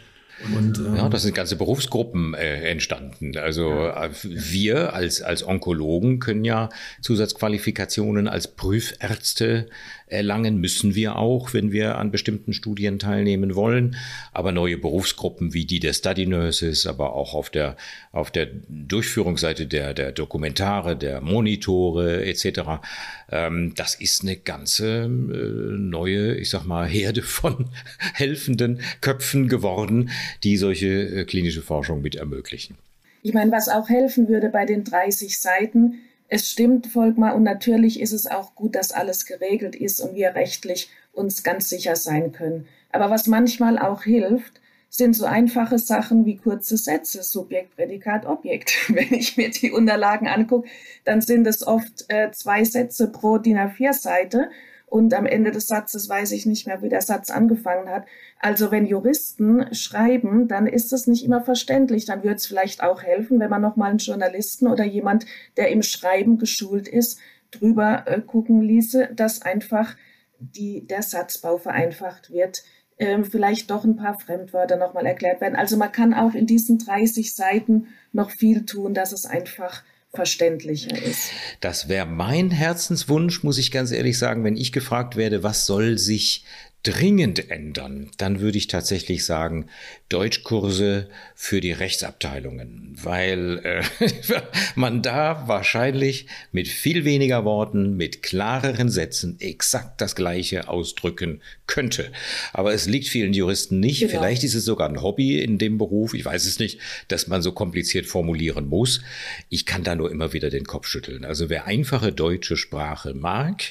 Und, 0.55 0.77
ähm, 0.77 0.95
ja, 0.95 1.09
das 1.09 1.23
sind 1.23 1.33
ganze 1.33 1.55
Berufsgruppen 1.55 2.33
äh, 2.35 2.69
entstanden. 2.69 3.35
Also 3.37 3.69
ja. 3.69 4.05
Äh, 4.05 4.11
wir 4.23 4.93
als, 4.93 5.21
als 5.21 5.43
Onkologen 5.43 6.19
können 6.19 6.43
ja 6.43 6.69
Zusatzqualifikationen 7.01 8.27
als 8.27 8.47
Prüfärzte 8.47 9.69
erlangen, 10.07 10.57
müssen 10.57 10.95
wir 10.95 11.17
auch, 11.17 11.53
wenn 11.53 11.71
wir 11.71 11.97
an 11.97 12.11
bestimmten 12.11 12.53
Studien 12.53 12.99
teilnehmen 12.99 13.55
wollen. 13.55 13.95
Aber 14.33 14.51
neue 14.51 14.77
Berufsgruppen 14.77 15.53
wie 15.53 15.65
die 15.65 15.79
der 15.79 15.93
Study 15.93 16.25
Nurses, 16.25 16.87
aber 16.87 17.13
auch 17.13 17.33
auf 17.33 17.49
der, 17.49 17.75
auf 18.11 18.31
der 18.31 18.47
Durchführungsseite 18.67 19.67
der, 19.67 19.93
der 19.93 20.11
Dokumentare, 20.11 20.95
der 20.95 21.21
Monitore 21.21 22.25
etc., 22.25 22.81
ähm, 23.29 23.73
das 23.75 23.95
ist 23.95 24.21
eine 24.21 24.37
ganze 24.37 25.03
äh, 25.03 25.07
neue, 25.07 26.35
ich 26.35 26.49
sag 26.49 26.65
mal, 26.65 26.87
Herde 26.87 27.21
von 27.21 27.69
helfenden 28.13 28.81
Köpfen 29.01 29.47
geworden, 29.49 30.09
die 30.43 30.57
solche 30.57 30.87
äh, 30.87 31.25
klinische 31.25 31.61
Forschung 31.61 32.01
mit 32.01 32.15
ermöglichen. 32.15 32.77
Ich 33.23 33.33
meine, 33.33 33.51
was 33.51 33.67
auch 33.67 33.89
helfen 33.89 34.29
würde 34.29 34.49
bei 34.49 34.65
den 34.65 34.83
30 34.85 35.39
Seiten, 35.39 35.95
es 36.29 36.49
stimmt, 36.49 36.87
Volkmar, 36.87 37.35
und 37.35 37.43
natürlich 37.43 37.99
ist 37.99 38.13
es 38.13 38.27
auch 38.27 38.55
gut, 38.55 38.75
dass 38.75 38.91
alles 38.91 39.25
geregelt 39.25 39.75
ist 39.75 40.01
und 40.01 40.15
wir 40.15 40.35
rechtlich 40.35 40.89
uns 41.13 41.43
ganz 41.43 41.69
sicher 41.69 41.95
sein 41.95 42.31
können. 42.31 42.67
Aber 42.91 43.09
was 43.09 43.27
manchmal 43.27 43.77
auch 43.79 44.03
hilft, 44.03 44.61
sind 44.89 45.13
so 45.13 45.25
einfache 45.25 45.79
Sachen 45.79 46.25
wie 46.25 46.37
kurze 46.37 46.77
Sätze, 46.77 47.21
Subjekt, 47.23 47.75
Prädikat, 47.75 48.25
Objekt. 48.25 48.73
Wenn 48.89 49.13
ich 49.13 49.37
mir 49.37 49.49
die 49.49 49.71
Unterlagen 49.71 50.27
angucke, 50.27 50.69
dann 51.03 51.21
sind 51.21 51.45
es 51.47 51.65
oft 51.65 52.05
äh, 52.07 52.31
zwei 52.31 52.63
Sätze 52.63 53.11
pro 53.11 53.37
DIN 53.37 53.57
A4-Seite 53.57 54.49
und 54.89 55.13
am 55.13 55.25
Ende 55.25 55.51
des 55.51 55.67
Satzes 55.67 56.07
weiß 56.07 56.31
ich 56.31 56.45
nicht 56.45 56.65
mehr, 56.65 56.81
wie 56.81 56.87
der 56.87 57.01
Satz 57.01 57.29
angefangen 57.29 57.89
hat. 57.89 58.05
Also 58.39 58.71
wenn 58.71 58.85
Juristen 58.85 59.73
schreiben, 59.75 60.47
dann 60.47 60.65
ist 60.65 60.93
es 60.93 61.07
nicht 61.07 61.25
immer 61.25 61.41
verständlich. 61.41 62.05
Dann 62.05 62.23
würde 62.23 62.37
es 62.37 62.47
vielleicht 62.47 62.81
auch 62.81 63.03
helfen, 63.03 63.41
wenn 63.41 63.49
man 63.49 63.61
nochmal 63.61 63.89
einen 63.89 63.99
Journalisten 63.99 64.65
oder 64.65 64.85
jemand, 64.85 65.25
der 65.57 65.69
im 65.69 65.83
Schreiben 65.83 66.37
geschult 66.37 66.87
ist, 66.87 67.19
drüber 67.51 68.03
äh, 68.07 68.21
gucken 68.21 68.61
ließe, 68.61 69.09
dass 69.13 69.41
einfach 69.41 69.97
die, 70.39 70.87
der 70.87 71.01
Satzbau 71.01 71.57
vereinfacht 71.57 72.31
wird. 72.31 72.63
Ähm, 72.97 73.25
vielleicht 73.25 73.69
doch 73.69 73.83
ein 73.83 73.97
paar 73.97 74.17
Fremdwörter 74.17 74.77
nochmal 74.77 75.05
erklärt 75.05 75.41
werden. 75.41 75.57
Also 75.57 75.75
man 75.75 75.91
kann 75.91 76.13
auch 76.13 76.33
in 76.33 76.45
diesen 76.45 76.77
30 76.77 77.35
Seiten 77.35 77.87
noch 78.13 78.31
viel 78.31 78.65
tun, 78.65 78.93
dass 78.93 79.11
es 79.11 79.25
einfach 79.25 79.83
verständlicher 80.13 81.01
ist. 81.01 81.31
Das 81.59 81.89
wäre 81.89 82.05
mein 82.05 82.51
Herzenswunsch, 82.51 83.43
muss 83.43 83.57
ich 83.57 83.71
ganz 83.71 83.91
ehrlich 83.91 84.17
sagen, 84.17 84.43
wenn 84.43 84.57
ich 84.57 84.71
gefragt 84.71 85.15
werde, 85.15 85.43
was 85.43 85.65
soll 85.65 85.97
sich 85.97 86.43
dringend 86.83 87.51
ändern, 87.51 88.11
dann 88.17 88.39
würde 88.39 88.57
ich 88.57 88.67
tatsächlich 88.67 89.25
sagen, 89.25 89.67
Deutschkurse 90.09 91.09
für 91.35 91.59
die 91.59 91.73
Rechtsabteilungen, 91.73 92.95
weil 93.01 93.59
äh, 93.63 93.83
man 94.75 95.01
da 95.01 95.47
wahrscheinlich 95.47 96.27
mit 96.51 96.67
viel 96.67 97.03
weniger 97.03 97.43
Worten, 97.43 97.97
mit 97.97 98.23
klareren 98.23 98.89
Sätzen 98.89 99.37
exakt 99.39 99.99
das 99.99 100.15
Gleiche 100.15 100.69
ausdrücken 100.69 101.41
könnte. 101.67 102.11
Aber 102.53 102.73
es 102.73 102.87
liegt 102.87 103.07
vielen 103.07 103.33
Juristen 103.33 103.79
nicht. 103.79 103.99
Genau. 103.99 104.11
Vielleicht 104.11 104.43
ist 104.43 104.55
es 104.55 104.65
sogar 104.65 104.89
ein 104.89 105.01
Hobby 105.01 105.41
in 105.41 105.57
dem 105.57 105.77
Beruf, 105.77 106.13
ich 106.13 106.25
weiß 106.25 106.45
es 106.45 106.59
nicht, 106.59 106.79
dass 107.09 107.27
man 107.27 107.41
so 107.41 107.51
kompliziert 107.51 108.05
formulieren 108.05 108.67
muss. 108.67 109.01
Ich 109.49 109.65
kann 109.65 109.83
da 109.83 109.95
nur 109.95 110.09
immer 110.09 110.33
wieder 110.33 110.49
den 110.49 110.65
Kopf 110.65 110.87
schütteln. 110.87 111.25
Also 111.25 111.49
wer 111.49 111.65
einfache 111.65 112.11
deutsche 112.11 112.57
Sprache 112.57 113.13
mag, 113.13 113.63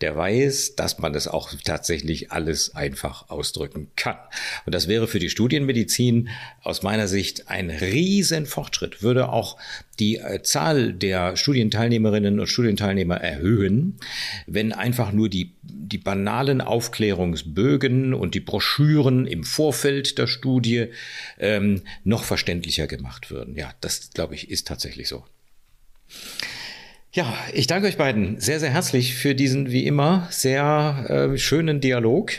der 0.00 0.16
weiß, 0.16 0.74
dass 0.76 0.98
man 0.98 1.14
es 1.14 1.28
auch 1.28 1.52
tatsächlich 1.64 2.32
alles 2.32 2.56
alles 2.56 2.74
einfach 2.74 3.28
ausdrücken 3.28 3.90
kann. 3.96 4.16
Und 4.64 4.74
das 4.74 4.88
wäre 4.88 5.06
für 5.06 5.18
die 5.18 5.30
Studienmedizin 5.30 6.28
aus 6.62 6.82
meiner 6.82 7.08
Sicht 7.08 7.48
ein 7.48 7.70
Riesenfortschritt, 7.70 9.02
würde 9.02 9.28
auch 9.28 9.58
die 9.98 10.16
äh, 10.16 10.42
Zahl 10.42 10.92
der 10.92 11.36
Studienteilnehmerinnen 11.36 12.40
und 12.40 12.46
Studienteilnehmer 12.46 13.16
erhöhen, 13.16 13.96
wenn 14.46 14.72
einfach 14.72 15.12
nur 15.12 15.28
die, 15.28 15.52
die 15.62 15.98
banalen 15.98 16.60
Aufklärungsbögen 16.60 18.14
und 18.14 18.34
die 18.34 18.40
Broschüren 18.40 19.26
im 19.26 19.44
Vorfeld 19.44 20.18
der 20.18 20.26
Studie 20.26 20.88
ähm, 21.38 21.82
noch 22.04 22.24
verständlicher 22.24 22.86
gemacht 22.86 23.30
würden. 23.30 23.56
Ja, 23.56 23.72
das 23.80 24.10
glaube 24.12 24.34
ich 24.34 24.50
ist 24.50 24.66
tatsächlich 24.66 25.08
so. 25.08 25.24
Ja, 27.12 27.34
ich 27.54 27.66
danke 27.66 27.88
euch 27.88 27.96
beiden 27.96 28.40
sehr, 28.40 28.60
sehr 28.60 28.70
herzlich 28.70 29.14
für 29.14 29.34
diesen 29.34 29.70
wie 29.70 29.86
immer 29.86 30.28
sehr 30.30 31.30
äh, 31.32 31.38
schönen 31.38 31.80
Dialog 31.80 32.32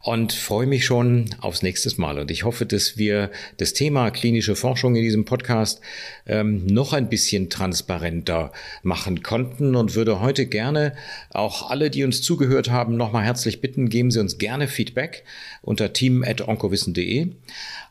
und 0.00 0.32
freue 0.32 0.66
mich 0.66 0.84
schon 0.84 1.30
aufs 1.40 1.62
nächste 1.62 2.00
Mal. 2.00 2.18
Und 2.18 2.30
ich 2.30 2.44
hoffe, 2.44 2.66
dass 2.66 2.96
wir 2.96 3.30
das 3.56 3.72
Thema 3.72 4.10
klinische 4.10 4.54
Forschung 4.54 4.94
in 4.94 5.02
diesem 5.02 5.24
Podcast 5.24 5.80
ähm, 6.26 6.66
noch 6.66 6.92
ein 6.92 7.08
bisschen 7.08 7.50
transparenter 7.50 8.52
machen 8.82 9.22
konnten 9.22 9.74
und 9.74 9.96
würde 9.96 10.20
heute 10.20 10.46
gerne 10.46 10.94
auch 11.30 11.70
alle, 11.70 11.90
die 11.90 12.04
uns 12.04 12.22
zugehört 12.22 12.70
haben, 12.70 12.96
nochmal 12.96 13.24
herzlich 13.24 13.60
bitten, 13.60 13.88
geben 13.88 14.10
Sie 14.10 14.20
uns 14.20 14.38
gerne 14.38 14.68
Feedback 14.68 15.24
unter 15.62 15.92
team.onkowissen.de 15.92 17.32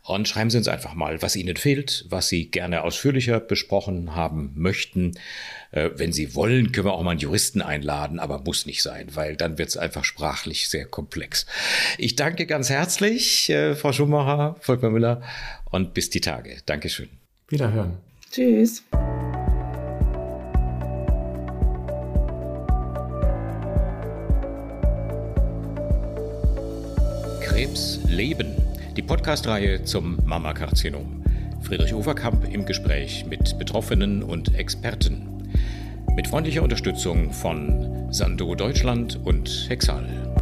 und 0.07 0.27
schreiben 0.27 0.49
Sie 0.49 0.57
uns 0.57 0.69
einfach 0.69 0.93
mal, 0.93 1.21
was 1.21 1.35
Ihnen 1.35 1.57
fehlt, 1.57 2.05
was 2.09 2.29
Sie 2.29 2.49
gerne 2.49 2.83
ausführlicher 2.83 3.41
besprochen 3.41 4.15
haben 4.15 4.53
möchten. 4.55 5.15
Äh, 5.71 5.89
wenn 5.95 6.13
Sie 6.13 6.33
wollen, 6.33 6.71
können 6.71 6.87
wir 6.87 6.93
auch 6.93 7.03
mal 7.03 7.11
einen 7.11 7.19
Juristen 7.19 7.61
einladen, 7.61 8.19
aber 8.19 8.39
muss 8.39 8.65
nicht 8.65 8.81
sein, 8.81 9.09
weil 9.15 9.35
dann 9.35 9.57
wird 9.57 9.67
es 9.67 9.75
einfach 9.75 10.05
sprachlich 10.05 10.69
sehr 10.69 10.85
komplex. 10.85 11.45
Ich 11.97 12.15
danke 12.15 12.45
ganz 12.45 12.69
herzlich, 12.69 13.49
äh, 13.49 13.75
Frau 13.75 13.91
Schumacher, 13.91 14.55
Volkmar 14.61 14.91
Müller 14.91 15.21
und 15.71 15.93
bis 15.93 16.09
die 16.09 16.21
Tage. 16.21 16.55
Dankeschön. 16.65 17.09
Wiederhören. 17.49 17.97
Tschüss. 18.31 18.83
Krebs 27.41 27.99
leben 28.07 28.55
die 28.97 29.03
Podcast-Reihe 29.03 29.83
zum 29.83 30.17
Mammakarzinom. 30.25 31.21
Friedrich 31.61 31.93
Overkamp 31.93 32.51
im 32.51 32.65
Gespräch 32.65 33.25
mit 33.27 33.59
Betroffenen 33.59 34.23
und 34.23 34.55
Experten. 34.55 35.47
Mit 36.15 36.27
freundlicher 36.27 36.63
Unterstützung 36.63 37.31
von 37.31 38.11
Sando 38.11 38.55
Deutschland 38.55 39.19
und 39.23 39.67
Hexal. 39.69 40.36